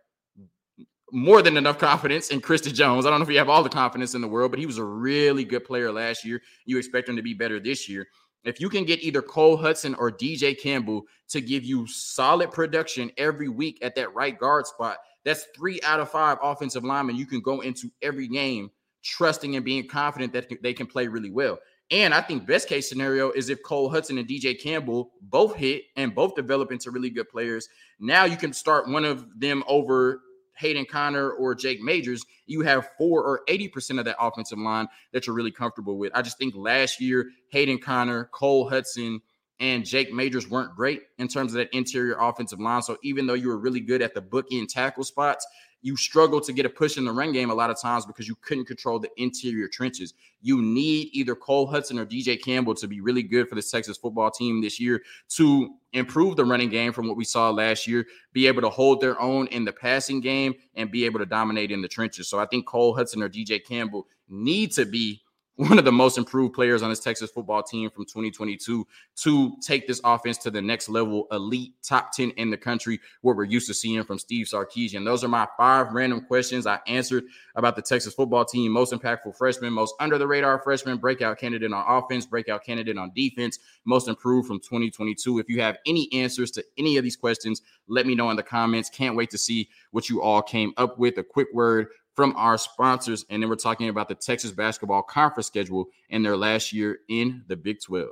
more 1.12 1.42
than 1.42 1.56
enough 1.56 1.78
confidence 1.78 2.28
in 2.28 2.40
Christy 2.40 2.72
Jones. 2.72 3.06
I 3.06 3.10
don't 3.10 3.20
know 3.20 3.24
if 3.24 3.30
you 3.30 3.38
have 3.38 3.48
all 3.48 3.62
the 3.62 3.68
confidence 3.68 4.14
in 4.14 4.20
the 4.20 4.28
world, 4.28 4.50
but 4.50 4.60
he 4.60 4.66
was 4.66 4.78
a 4.78 4.84
really 4.84 5.44
good 5.44 5.64
player 5.64 5.92
last 5.92 6.24
year. 6.24 6.40
You 6.64 6.78
expect 6.78 7.08
him 7.08 7.16
to 7.16 7.22
be 7.22 7.34
better 7.34 7.60
this 7.60 7.88
year. 7.88 8.06
If 8.44 8.60
you 8.60 8.68
can 8.68 8.84
get 8.84 9.02
either 9.02 9.22
Cole 9.22 9.56
Hudson 9.56 9.94
or 9.94 10.10
DJ 10.10 10.58
Campbell 10.58 11.04
to 11.28 11.40
give 11.40 11.64
you 11.64 11.86
solid 11.86 12.50
production 12.50 13.10
every 13.16 13.48
week 13.48 13.78
at 13.82 13.94
that 13.94 14.14
right 14.14 14.38
guard 14.38 14.66
spot, 14.66 14.98
that's 15.24 15.46
three 15.56 15.80
out 15.82 16.00
of 16.00 16.10
five 16.10 16.38
offensive 16.42 16.84
linemen 16.84 17.16
you 17.16 17.26
can 17.26 17.40
go 17.40 17.60
into 17.60 17.90
every 18.02 18.28
game 18.28 18.70
trusting 19.02 19.56
and 19.56 19.64
being 19.64 19.86
confident 19.86 20.32
that 20.32 20.50
they 20.62 20.72
can 20.72 20.86
play 20.86 21.08
really 21.08 21.30
well. 21.30 21.58
And 21.90 22.14
I 22.14 22.20
think 22.20 22.46
best 22.46 22.68
case 22.68 22.88
scenario 22.88 23.30
is 23.32 23.50
if 23.50 23.62
Cole 23.62 23.90
Hudson 23.90 24.18
and 24.18 24.26
DJ 24.26 24.58
Campbell 24.58 25.12
both 25.22 25.54
hit 25.54 25.84
and 25.96 26.14
both 26.14 26.34
develop 26.34 26.72
into 26.72 26.90
really 26.90 27.10
good 27.10 27.28
players. 27.28 27.68
Now 28.00 28.24
you 28.24 28.36
can 28.36 28.52
start 28.52 28.88
one 28.88 29.04
of 29.04 29.26
them 29.38 29.62
over 29.66 30.22
Hayden 30.56 30.84
Conner 30.84 31.30
or 31.30 31.54
Jake 31.54 31.80
Majors, 31.80 32.24
you 32.46 32.62
have 32.62 32.90
four 32.98 33.22
or 33.22 33.42
80% 33.48 33.98
of 33.98 34.04
that 34.04 34.16
offensive 34.20 34.58
line 34.58 34.88
that 35.12 35.26
you're 35.26 35.36
really 35.36 35.50
comfortable 35.50 35.98
with. 35.98 36.12
I 36.14 36.22
just 36.22 36.38
think 36.38 36.54
last 36.56 37.00
year, 37.00 37.30
Hayden 37.50 37.78
Conner, 37.78 38.28
Cole 38.32 38.68
Hudson, 38.68 39.20
and 39.60 39.84
Jake 39.84 40.12
Majors 40.12 40.48
weren't 40.48 40.74
great 40.74 41.02
in 41.18 41.28
terms 41.28 41.52
of 41.52 41.58
that 41.58 41.74
interior 41.74 42.16
offensive 42.18 42.60
line. 42.60 42.82
So 42.82 42.98
even 43.02 43.26
though 43.26 43.34
you 43.34 43.48
were 43.48 43.58
really 43.58 43.80
good 43.80 44.02
at 44.02 44.14
the 44.14 44.22
bookend 44.22 44.68
tackle 44.68 45.04
spots, 45.04 45.46
you 45.84 45.98
struggle 45.98 46.40
to 46.40 46.50
get 46.50 46.64
a 46.64 46.68
push 46.70 46.96
in 46.96 47.04
the 47.04 47.12
run 47.12 47.30
game 47.30 47.50
a 47.50 47.54
lot 47.54 47.68
of 47.68 47.78
times 47.78 48.06
because 48.06 48.26
you 48.26 48.34
couldn't 48.40 48.64
control 48.64 48.98
the 48.98 49.10
interior 49.18 49.68
trenches. 49.68 50.14
You 50.40 50.62
need 50.62 51.10
either 51.12 51.34
Cole 51.34 51.66
Hudson 51.66 51.98
or 51.98 52.06
DJ 52.06 52.42
Campbell 52.42 52.74
to 52.76 52.88
be 52.88 53.02
really 53.02 53.22
good 53.22 53.50
for 53.50 53.54
the 53.54 53.62
Texas 53.62 53.98
football 53.98 54.30
team 54.30 54.62
this 54.62 54.80
year 54.80 55.02
to 55.36 55.74
improve 55.92 56.36
the 56.36 56.44
running 56.46 56.70
game 56.70 56.94
from 56.94 57.06
what 57.06 57.18
we 57.18 57.24
saw 57.24 57.50
last 57.50 57.86
year, 57.86 58.06
be 58.32 58.46
able 58.46 58.62
to 58.62 58.70
hold 58.70 59.02
their 59.02 59.20
own 59.20 59.46
in 59.48 59.66
the 59.66 59.72
passing 59.72 60.22
game, 60.22 60.54
and 60.74 60.90
be 60.90 61.04
able 61.04 61.18
to 61.18 61.26
dominate 61.26 61.70
in 61.70 61.82
the 61.82 61.88
trenches. 61.88 62.28
So 62.28 62.38
I 62.38 62.46
think 62.46 62.64
Cole 62.64 62.96
Hudson 62.96 63.22
or 63.22 63.28
DJ 63.28 63.62
Campbell 63.62 64.06
need 64.30 64.72
to 64.72 64.86
be 64.86 65.20
one 65.56 65.78
of 65.78 65.84
the 65.84 65.92
most 65.92 66.18
improved 66.18 66.52
players 66.52 66.82
on 66.82 66.90
this 66.90 66.98
Texas 66.98 67.30
football 67.30 67.62
team 67.62 67.88
from 67.88 68.04
2022 68.04 68.84
to 69.14 69.56
take 69.60 69.86
this 69.86 70.00
offense 70.02 70.36
to 70.38 70.50
the 70.50 70.60
next 70.60 70.88
level, 70.88 71.28
elite 71.30 71.74
top 71.80 72.10
10 72.10 72.30
in 72.30 72.50
the 72.50 72.56
country, 72.56 72.98
what 73.20 73.36
we're 73.36 73.44
used 73.44 73.68
to 73.68 73.74
seeing 73.74 74.02
from 74.02 74.18
Steve 74.18 74.46
Sarkisian. 74.46 75.04
Those 75.04 75.22
are 75.22 75.28
my 75.28 75.46
five 75.56 75.92
random 75.92 76.22
questions 76.22 76.66
I 76.66 76.80
answered 76.88 77.24
about 77.54 77.76
the 77.76 77.82
Texas 77.82 78.14
football 78.14 78.44
team. 78.44 78.72
Most 78.72 78.92
impactful 78.92 79.36
freshman, 79.36 79.72
most 79.72 79.94
under 80.00 80.18
the 80.18 80.26
radar 80.26 80.58
freshman, 80.58 80.98
breakout 80.98 81.38
candidate 81.38 81.72
on 81.72 81.84
offense, 81.86 82.26
breakout 82.26 82.64
candidate 82.64 82.98
on 82.98 83.12
defense, 83.14 83.60
most 83.84 84.08
improved 84.08 84.48
from 84.48 84.58
2022. 84.58 85.38
If 85.38 85.48
you 85.48 85.60
have 85.60 85.78
any 85.86 86.08
answers 86.12 86.50
to 86.52 86.64
any 86.78 86.96
of 86.96 87.04
these 87.04 87.16
questions, 87.16 87.62
let 87.86 88.06
me 88.06 88.16
know 88.16 88.30
in 88.30 88.36
the 88.36 88.42
comments. 88.42 88.90
Can't 88.90 89.14
wait 89.14 89.30
to 89.30 89.38
see 89.38 89.68
what 89.92 90.08
you 90.08 90.20
all 90.20 90.42
came 90.42 90.72
up 90.78 90.98
with. 90.98 91.16
A 91.18 91.22
quick 91.22 91.48
word 91.54 91.88
from 92.14 92.34
our 92.36 92.56
sponsors. 92.56 93.24
And 93.28 93.42
then 93.42 93.50
we're 93.50 93.56
talking 93.56 93.88
about 93.88 94.08
the 94.08 94.14
Texas 94.14 94.52
basketball 94.52 95.02
conference 95.02 95.46
schedule 95.46 95.86
in 96.08 96.22
their 96.22 96.36
last 96.36 96.72
year 96.72 96.98
in 97.08 97.44
the 97.48 97.56
Big 97.56 97.80
12. 97.80 98.08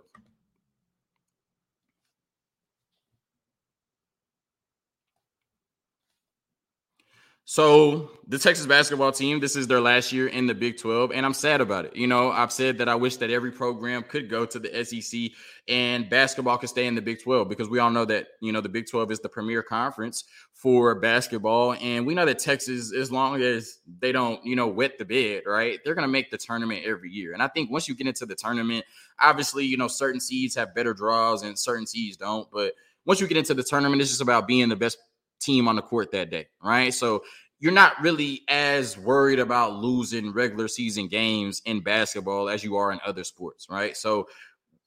So 7.53 8.13
the 8.29 8.39
Texas 8.39 8.65
basketball 8.65 9.13
team, 9.13 9.39
this 9.39 9.57
is 9.57 9.67
their 9.67 9.83
last 9.83 10.11
year 10.11 10.27
in 10.27 10.47
the 10.47 10.55
Big 10.55 10.79
12, 10.79 11.13
and 11.13 11.27
I'm 11.27 11.35
sad 11.35 11.61
about 11.61 11.85
it. 11.85 11.95
You 11.95 12.07
know, 12.07 12.31
I've 12.31 12.51
said 12.51 12.79
that 12.79 12.89
I 12.89 12.95
wish 12.95 13.19
that 13.19 13.29
every 13.29 13.53
program 13.53 14.05
could 14.05 14.31
go 14.31 14.47
to 14.47 14.59
the 14.59 14.83
SEC 14.87 15.33
and 15.69 16.09
basketball 16.09 16.57
could 16.57 16.71
stay 16.71 16.87
in 16.87 16.95
the 16.95 17.03
Big 17.03 17.23
12 17.23 17.51
because 17.51 17.69
we 17.69 17.79
all 17.79 17.91
know 17.91 18.07
that, 18.07 18.29
you 18.41 18.53
know, 18.53 18.63
the 18.63 18.71
Big 18.71 18.89
12 18.89 19.11
is 19.11 19.21
the 19.21 19.29
premier 19.29 19.63
conference 19.63 20.25
for 20.55 20.95
basketball. 20.95 21.75
And 21.75 22.07
we 22.07 22.15
know 22.15 22.25
that 22.25 22.39
Texas, 22.39 22.95
as 22.95 23.13
long 23.13 23.43
as 23.43 23.81
they 24.01 24.13
don't, 24.13 24.43
you 24.47 24.57
know, 24.57 24.69
wet 24.69 24.97
the 24.99 25.05
bed, 25.05 25.43
right, 25.45 25.79
they're 25.85 25.95
going 25.95 26.09
to 26.09 26.11
make 26.11 26.31
the 26.31 26.39
tournament 26.39 26.87
every 26.87 27.11
year. 27.11 27.35
And 27.35 27.43
I 27.43 27.49
think 27.49 27.71
once 27.71 27.87
you 27.87 27.95
get 27.95 28.07
into 28.07 28.25
the 28.25 28.35
tournament, 28.35 28.87
obviously, 29.21 29.67
you 29.67 29.77
know, 29.77 29.89
certain 29.89 30.23
seeds 30.23 30.55
have 30.55 30.75
better 30.75 30.95
draws 30.95 31.43
and 31.43 31.59
certain 31.59 31.87
seeds 31.87 32.17
don't. 32.17 32.51
But 32.51 32.73
once 33.05 33.21
you 33.21 33.27
get 33.27 33.37
into 33.37 33.53
the 33.53 33.63
tournament, 33.63 34.01
it's 34.01 34.11
just 34.11 34.23
about 34.23 34.49
being 34.49 34.71
the 34.71 34.77
best 34.77 34.97
team 35.43 35.69
on 35.69 35.77
the 35.77 35.83
court 35.83 36.13
that 36.13 36.31
day, 36.31 36.47
right? 36.63 36.95
So 36.95 37.25
you're 37.63 37.71
not 37.71 37.93
really 38.03 38.43
as 38.49 38.99
worried 38.99 39.39
about 39.39 39.75
losing 39.75 40.33
regular 40.33 40.67
season 40.67 41.07
games 41.07 41.63
in 41.65 41.81
basketball 41.81 42.49
as 42.49 42.65
you 42.65 42.75
are 42.75 42.91
in 42.91 42.99
other 43.07 43.23
sports, 43.23 43.69
right? 43.71 43.97
So 43.97 44.27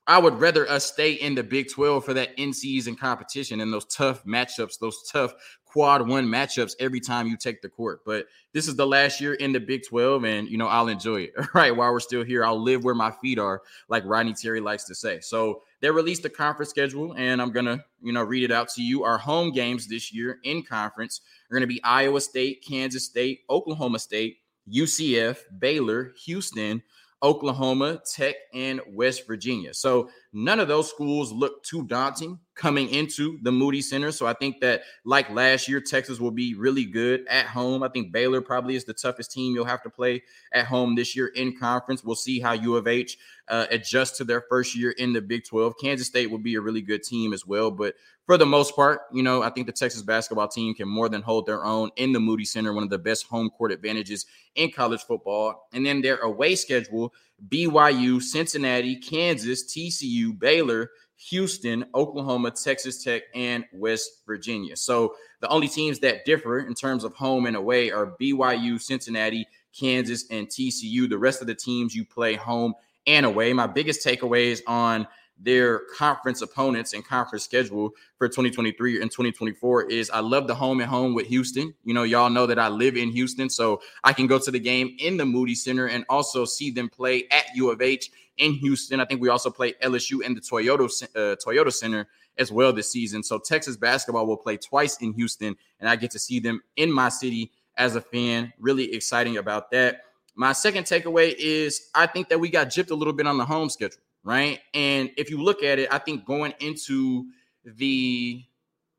I 0.07 0.19
would 0.19 0.39
rather 0.39 0.69
us 0.69 0.85
stay 0.85 1.13
in 1.13 1.33
the 1.33 1.43
Big 1.43 1.69
12 1.71 2.05
for 2.05 2.13
that 2.13 2.37
in 2.37 2.53
season 2.53 2.95
competition 2.95 3.61
and 3.61 3.73
those 3.73 3.85
tough 3.85 4.23
matchups, 4.23 4.77
those 4.79 5.01
tough 5.11 5.33
quad 5.65 6.07
one 6.07 6.25
matchups 6.25 6.73
every 6.79 7.01
time 7.01 7.27
you 7.27 7.35
take 7.35 7.61
the 7.61 7.67
court. 7.67 7.99
But 8.05 8.27
this 8.53 8.67
is 8.67 8.75
the 8.75 8.87
last 8.87 9.19
year 9.19 9.33
in 9.33 9.51
the 9.51 9.59
Big 9.59 9.85
12, 9.85 10.23
and 10.23 10.47
you 10.47 10.57
know, 10.57 10.67
I'll 10.67 10.87
enjoy 10.87 11.23
it. 11.23 11.33
All 11.37 11.45
right, 11.53 11.75
while 11.75 11.91
we're 11.91 11.99
still 11.99 12.23
here, 12.23 12.45
I'll 12.45 12.61
live 12.61 12.83
where 12.83 12.95
my 12.95 13.11
feet 13.11 13.39
are, 13.39 13.61
like 13.89 14.03
Rodney 14.05 14.33
Terry 14.33 14.61
likes 14.61 14.85
to 14.85 14.95
say. 14.95 15.19
So 15.19 15.63
they 15.81 15.89
released 15.89 16.23
the 16.23 16.29
conference 16.29 16.69
schedule, 16.69 17.13
and 17.17 17.41
I'm 17.41 17.51
gonna, 17.51 17.83
you 18.01 18.13
know, 18.13 18.23
read 18.23 18.43
it 18.43 18.51
out 18.51 18.69
to 18.69 18.81
you. 18.81 19.03
Our 19.03 19.17
home 19.17 19.51
games 19.51 19.87
this 19.87 20.13
year 20.13 20.37
in 20.43 20.63
conference 20.63 21.21
are 21.49 21.55
gonna 21.55 21.67
be 21.67 21.83
Iowa 21.83 22.21
State, 22.21 22.63
Kansas 22.65 23.05
State, 23.05 23.41
Oklahoma 23.49 23.99
State, 23.99 24.37
UCF, 24.71 25.39
Baylor, 25.59 26.13
Houston, 26.25 26.81
Oklahoma, 27.23 28.01
Tech, 28.13 28.35
and 28.53 28.81
West 28.87 29.27
Virginia. 29.27 29.73
So 29.73 30.09
none 30.35 30.59
of 30.59 30.67
those 30.67 30.89
schools 30.89 31.31
look 31.31 31.63
too 31.63 31.85
daunting 31.85 32.37
coming 32.55 32.89
into 32.89 33.39
the 33.41 33.51
Moody 33.51 33.81
Center. 33.81 34.11
So 34.11 34.27
I 34.27 34.33
think 34.33 34.59
that, 34.59 34.83
like 35.05 35.29
last 35.29 35.69
year, 35.69 35.79
Texas 35.79 36.19
will 36.19 36.31
be 36.31 36.55
really 36.55 36.83
good 36.83 37.25
at 37.29 37.45
home. 37.45 37.83
I 37.83 37.87
think 37.87 38.11
Baylor 38.11 38.41
probably 38.41 38.75
is 38.75 38.83
the 38.83 38.93
toughest 38.93 39.31
team 39.31 39.55
you'll 39.55 39.65
have 39.65 39.81
to 39.83 39.89
play 39.89 40.23
at 40.53 40.65
home 40.65 40.95
this 40.95 41.15
year 41.15 41.27
in 41.27 41.57
conference. 41.57 42.03
We'll 42.03 42.15
see 42.15 42.39
how 42.41 42.51
U 42.51 42.75
of 42.75 42.85
H 42.85 43.17
uh, 43.47 43.67
adjust 43.71 44.17
to 44.17 44.25
their 44.25 44.41
first 44.49 44.75
year 44.75 44.91
in 44.91 45.13
the 45.13 45.21
Big 45.21 45.45
12. 45.45 45.75
Kansas 45.79 46.07
State 46.07 46.29
will 46.29 46.37
be 46.37 46.55
a 46.55 46.61
really 46.61 46.81
good 46.81 47.03
team 47.03 47.31
as 47.31 47.45
well. 47.45 47.71
But 47.71 47.95
for 48.25 48.37
the 48.37 48.45
most 48.45 48.75
part, 48.75 49.01
you 49.13 49.23
know, 49.23 49.41
I 49.41 49.49
think 49.49 49.67
the 49.67 49.73
Texas 49.73 50.01
basketball 50.01 50.47
team 50.47 50.73
can 50.73 50.89
more 50.89 51.09
than 51.09 51.21
hold 51.21 51.45
their 51.45 51.63
own 51.63 51.91
in 51.95 52.11
the 52.11 52.19
Moody 52.19 52.45
Center, 52.45 52.73
one 52.73 52.83
of 52.83 52.89
the 52.89 52.97
best 52.97 53.27
home 53.27 53.49
court 53.51 53.71
advantages 53.71 54.25
in 54.55 54.71
college 54.71 55.01
football. 55.01 55.67
And 55.73 55.85
then 55.85 56.01
their 56.01 56.17
away 56.17 56.55
schedule 56.55 57.13
BYU, 57.49 58.21
Cincinnati, 58.21 58.95
Kansas, 58.95 59.65
TCU, 59.65 60.37
Baylor, 60.37 60.89
Houston, 61.29 61.85
Oklahoma, 61.95 62.51
Texas 62.51 63.03
Tech, 63.03 63.23
and 63.33 63.65
West 63.73 64.23
Virginia. 64.25 64.75
So 64.75 65.15
the 65.41 65.47
only 65.49 65.67
teams 65.67 65.99
that 65.99 66.25
differ 66.25 66.59
in 66.59 66.73
terms 66.73 67.03
of 67.03 67.13
home 67.13 67.45
and 67.45 67.55
away 67.55 67.91
are 67.91 68.15
BYU, 68.19 68.81
Cincinnati, 68.81 69.47
Kansas, 69.77 70.25
and 70.29 70.47
TCU. 70.47 71.09
The 71.09 71.17
rest 71.17 71.41
of 71.41 71.47
the 71.47 71.55
teams 71.55 71.95
you 71.95 72.05
play 72.05 72.35
home 72.35 72.73
and 73.07 73.25
away. 73.25 73.53
My 73.53 73.67
biggest 73.67 74.05
takeaways 74.05 74.61
on 74.67 75.07
their 75.37 75.79
conference 75.97 76.41
opponents 76.41 76.93
and 76.93 77.05
conference 77.05 77.43
schedule 77.43 77.91
for 78.17 78.27
2023 78.27 79.01
and 79.01 79.11
2024 79.11 79.89
is 79.89 80.09
I 80.09 80.19
love 80.19 80.47
the 80.47 80.55
home 80.55 80.79
and 80.79 80.89
home 80.89 81.13
with 81.13 81.27
Houston. 81.27 81.73
You 81.83 81.93
know, 81.93 82.03
y'all 82.03 82.29
know 82.29 82.45
that 82.45 82.59
I 82.59 82.69
live 82.69 82.95
in 82.95 83.09
Houston, 83.11 83.49
so 83.49 83.81
I 84.03 84.13
can 84.13 84.27
go 84.27 84.39
to 84.39 84.51
the 84.51 84.59
game 84.59 84.95
in 84.99 85.17
the 85.17 85.25
Moody 85.25 85.55
Center 85.55 85.87
and 85.87 86.05
also 86.09 86.45
see 86.45 86.71
them 86.71 86.89
play 86.89 87.25
at 87.31 87.45
U 87.55 87.69
of 87.69 87.81
H 87.81 88.11
in 88.37 88.53
Houston. 88.53 88.99
I 88.99 89.05
think 89.05 89.21
we 89.21 89.29
also 89.29 89.49
play 89.49 89.73
LSU 89.83 90.21
in 90.23 90.33
the 90.33 90.41
Toyota 90.41 91.03
uh, 91.15 91.35
Toyota 91.35 91.71
Center 91.71 92.07
as 92.37 92.51
well 92.51 92.73
this 92.73 92.91
season. 92.91 93.23
So 93.23 93.37
Texas 93.37 93.77
basketball 93.77 94.25
will 94.25 94.37
play 94.37 94.57
twice 94.57 94.97
in 94.97 95.13
Houston, 95.13 95.55
and 95.79 95.89
I 95.89 95.95
get 95.95 96.11
to 96.11 96.19
see 96.19 96.39
them 96.39 96.61
in 96.77 96.91
my 96.91 97.09
city 97.09 97.51
as 97.77 97.95
a 97.95 98.01
fan. 98.01 98.53
Really 98.59 98.93
exciting 98.93 99.37
about 99.37 99.71
that. 99.71 100.01
My 100.37 100.51
second 100.51 100.83
takeaway 100.83 101.33
is 101.37 101.89
I 101.93 102.07
think 102.07 102.29
that 102.29 102.39
we 102.39 102.49
got 102.49 102.67
gypped 102.67 102.91
a 102.91 102.95
little 102.95 103.13
bit 103.13 103.27
on 103.27 103.37
the 103.37 103.45
home 103.45 103.69
schedule 103.69 103.99
right? 104.25 104.59
And 104.73 105.11
if 105.15 105.29
you 105.29 105.41
look 105.41 105.63
at 105.63 105.79
it, 105.79 105.87
I 105.93 105.99
think 105.99 106.25
going 106.25 106.53
into 106.59 107.27
the 107.63 108.43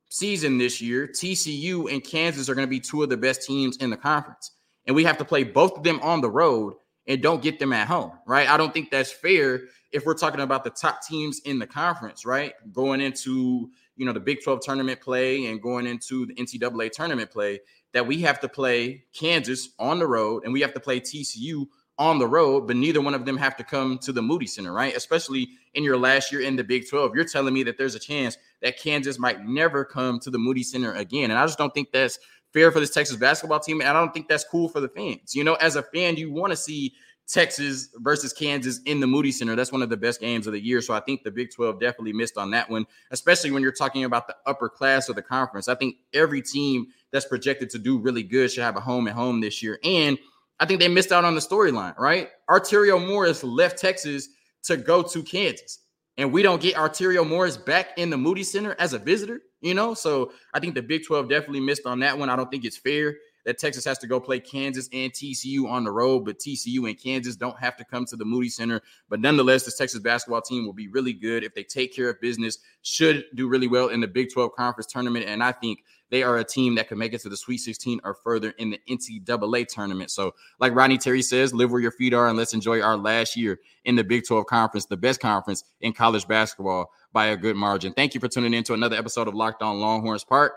season 0.08 0.56
this 0.56 0.80
year, 0.80 1.06
TCU 1.06 1.92
and 1.92 2.02
Kansas 2.02 2.48
are 2.48 2.54
going 2.54 2.66
to 2.66 2.70
be 2.70 2.80
two 2.80 3.02
of 3.02 3.10
the 3.10 3.16
best 3.16 3.42
teams 3.42 3.76
in 3.78 3.90
the 3.90 3.96
conference. 3.96 4.52
And 4.86 4.94
we 4.94 5.04
have 5.04 5.18
to 5.18 5.24
play 5.24 5.42
both 5.42 5.76
of 5.76 5.82
them 5.82 6.00
on 6.00 6.20
the 6.20 6.30
road 6.30 6.74
and 7.08 7.20
don't 7.20 7.42
get 7.42 7.58
them 7.58 7.72
at 7.72 7.88
home, 7.88 8.12
right? 8.26 8.48
I 8.48 8.56
don't 8.56 8.72
think 8.72 8.90
that's 8.90 9.12
fair 9.12 9.62
if 9.92 10.06
we're 10.06 10.14
talking 10.14 10.40
about 10.40 10.64
the 10.64 10.70
top 10.70 11.02
teams 11.02 11.40
in 11.44 11.58
the 11.58 11.66
conference, 11.66 12.24
right? 12.24 12.52
Going 12.72 13.00
into, 13.00 13.68
you 13.96 14.06
know, 14.06 14.12
the 14.12 14.20
Big 14.20 14.42
12 14.44 14.60
tournament 14.62 15.00
play 15.00 15.46
and 15.46 15.60
going 15.60 15.86
into 15.86 16.26
the 16.26 16.34
NCAA 16.34 16.92
tournament 16.92 17.30
play, 17.30 17.60
that 17.92 18.06
we 18.06 18.20
have 18.20 18.40
to 18.40 18.48
play 18.48 19.04
Kansas 19.12 19.70
on 19.78 19.98
the 19.98 20.06
road 20.06 20.44
and 20.44 20.52
we 20.52 20.60
have 20.60 20.74
to 20.74 20.80
play 20.80 21.00
TCU 21.00 21.66
on 21.98 22.18
the 22.18 22.26
road, 22.26 22.66
but 22.66 22.76
neither 22.76 23.00
one 23.00 23.14
of 23.14 23.24
them 23.24 23.36
have 23.36 23.56
to 23.56 23.64
come 23.64 23.98
to 23.98 24.12
the 24.12 24.20
Moody 24.20 24.46
Center, 24.46 24.72
right? 24.72 24.94
Especially 24.94 25.48
in 25.74 25.82
your 25.82 25.96
last 25.96 26.30
year 26.30 26.42
in 26.42 26.56
the 26.56 26.64
Big 26.64 26.88
12. 26.88 27.14
You're 27.14 27.24
telling 27.24 27.54
me 27.54 27.62
that 27.62 27.78
there's 27.78 27.94
a 27.94 27.98
chance 27.98 28.36
that 28.60 28.78
Kansas 28.78 29.18
might 29.18 29.44
never 29.44 29.84
come 29.84 30.20
to 30.20 30.30
the 30.30 30.38
Moody 30.38 30.62
Center 30.62 30.92
again. 30.92 31.30
And 31.30 31.38
I 31.38 31.46
just 31.46 31.58
don't 31.58 31.72
think 31.72 31.92
that's 31.92 32.18
fair 32.52 32.70
for 32.70 32.80
this 32.80 32.90
Texas 32.90 33.16
basketball 33.16 33.60
team. 33.60 33.80
And 33.80 33.88
I 33.88 33.94
don't 33.94 34.12
think 34.12 34.28
that's 34.28 34.44
cool 34.44 34.68
for 34.68 34.80
the 34.80 34.88
fans. 34.88 35.34
You 35.34 35.44
know, 35.44 35.54
as 35.54 35.76
a 35.76 35.82
fan, 35.82 36.16
you 36.16 36.30
want 36.30 36.50
to 36.52 36.56
see 36.56 36.92
Texas 37.26 37.88
versus 37.96 38.32
Kansas 38.32 38.80
in 38.84 39.00
the 39.00 39.06
Moody 39.06 39.32
Center. 39.32 39.56
That's 39.56 39.72
one 39.72 39.82
of 39.82 39.88
the 39.88 39.96
best 39.96 40.20
games 40.20 40.46
of 40.46 40.52
the 40.52 40.60
year. 40.60 40.80
So 40.80 40.94
I 40.94 41.00
think 41.00 41.24
the 41.24 41.30
Big 41.30 41.50
12 41.50 41.80
definitely 41.80 42.12
missed 42.12 42.36
on 42.36 42.50
that 42.52 42.70
one, 42.70 42.86
especially 43.10 43.50
when 43.50 43.62
you're 43.62 43.72
talking 43.72 44.04
about 44.04 44.28
the 44.28 44.36
upper 44.46 44.68
class 44.68 45.08
of 45.08 45.16
the 45.16 45.22
conference. 45.22 45.66
I 45.66 45.74
think 45.74 45.96
every 46.12 46.40
team 46.40 46.88
that's 47.10 47.26
projected 47.26 47.70
to 47.70 47.78
do 47.78 47.98
really 47.98 48.22
good 48.22 48.52
should 48.52 48.62
have 48.62 48.76
a 48.76 48.80
home 48.80 49.08
at 49.08 49.14
home 49.14 49.40
this 49.40 49.62
year. 49.62 49.78
And 49.82 50.18
I 50.58 50.66
think 50.66 50.80
they 50.80 50.88
missed 50.88 51.12
out 51.12 51.24
on 51.24 51.34
the 51.34 51.40
storyline, 51.40 51.96
right? 51.98 52.30
Arterio 52.48 53.04
Morris 53.04 53.44
left 53.44 53.78
Texas 53.78 54.28
to 54.64 54.76
go 54.76 55.02
to 55.02 55.22
Kansas, 55.22 55.80
and 56.16 56.32
we 56.32 56.42
don't 56.42 56.60
get 56.60 56.74
Arterio 56.76 57.28
Morris 57.28 57.56
back 57.56 57.90
in 57.98 58.10
the 58.10 58.16
Moody 58.16 58.42
Center 58.42 58.74
as 58.78 58.92
a 58.92 58.98
visitor, 58.98 59.40
you 59.60 59.74
know? 59.74 59.94
So 59.94 60.32
I 60.54 60.60
think 60.60 60.74
the 60.74 60.82
Big 60.82 61.04
12 61.04 61.28
definitely 61.28 61.60
missed 61.60 61.86
on 61.86 62.00
that 62.00 62.18
one. 62.18 62.30
I 62.30 62.36
don't 62.36 62.50
think 62.50 62.64
it's 62.64 62.78
fair 62.78 63.16
that 63.46 63.58
Texas 63.58 63.84
has 63.84 63.96
to 63.98 64.08
go 64.08 64.18
play 64.18 64.40
Kansas 64.40 64.88
and 64.92 65.12
TCU 65.12 65.68
on 65.68 65.84
the 65.84 65.90
road, 65.90 66.24
but 66.24 66.40
TCU 66.40 66.88
and 66.88 67.00
Kansas 67.00 67.36
don't 67.36 67.56
have 67.60 67.76
to 67.76 67.84
come 67.84 68.04
to 68.06 68.16
the 68.16 68.24
Moody 68.24 68.48
Center. 68.48 68.82
But 69.08 69.20
nonetheless, 69.20 69.64
this 69.64 69.76
Texas 69.76 70.00
basketball 70.00 70.42
team 70.42 70.66
will 70.66 70.72
be 70.72 70.88
really 70.88 71.12
good 71.12 71.44
if 71.44 71.54
they 71.54 71.62
take 71.62 71.94
care 71.94 72.10
of 72.10 72.20
business, 72.20 72.58
should 72.82 73.24
do 73.36 73.48
really 73.48 73.68
well 73.68 73.88
in 73.88 74.00
the 74.00 74.08
Big 74.08 74.32
12 74.32 74.52
conference 74.56 74.86
tournament. 74.86 75.26
And 75.26 75.44
I 75.44 75.52
think 75.52 75.84
they 76.10 76.22
are 76.22 76.38
a 76.38 76.44
team 76.44 76.74
that 76.76 76.88
could 76.88 76.98
make 76.98 77.12
it 77.12 77.20
to 77.22 77.28
the 77.28 77.36
Sweet 77.36 77.58
16 77.58 78.00
or 78.04 78.14
further 78.14 78.50
in 78.58 78.70
the 78.70 78.80
NCAA 78.88 79.66
tournament. 79.66 80.10
So, 80.10 80.34
like 80.60 80.74
Rodney 80.74 80.98
Terry 80.98 81.22
says, 81.22 81.52
live 81.52 81.70
where 81.70 81.80
your 81.80 81.90
feet 81.92 82.14
are 82.14 82.28
and 82.28 82.36
let's 82.36 82.54
enjoy 82.54 82.80
our 82.80 82.96
last 82.96 83.36
year 83.36 83.58
in 83.84 83.96
the 83.96 84.04
Big 84.04 84.26
12 84.26 84.46
conference, 84.46 84.86
the 84.86 84.96
best 84.96 85.20
conference 85.20 85.64
in 85.80 85.92
college 85.92 86.26
basketball 86.28 86.90
by 87.12 87.26
a 87.26 87.36
good 87.36 87.56
margin. 87.56 87.92
Thank 87.92 88.14
you 88.14 88.20
for 88.20 88.28
tuning 88.28 88.54
in 88.54 88.64
to 88.64 88.74
another 88.74 88.96
episode 88.96 89.28
of 89.28 89.34
Locked 89.34 89.62
On 89.62 89.80
Longhorns, 89.80 90.24
part 90.24 90.52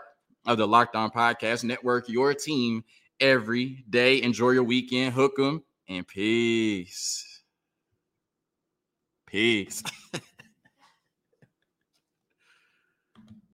of 0.46 0.58
the 0.58 0.66
Locked 0.66 0.96
On 0.96 1.10
Podcast 1.10 1.64
Network, 1.64 2.08
your 2.08 2.34
team 2.34 2.84
every 3.20 3.84
day. 3.90 4.22
Enjoy 4.22 4.50
your 4.50 4.64
weekend. 4.64 5.14
Hook 5.14 5.32
'em 5.38 5.62
and 5.88 6.06
peace. 6.06 7.42
Peace. 9.26 9.82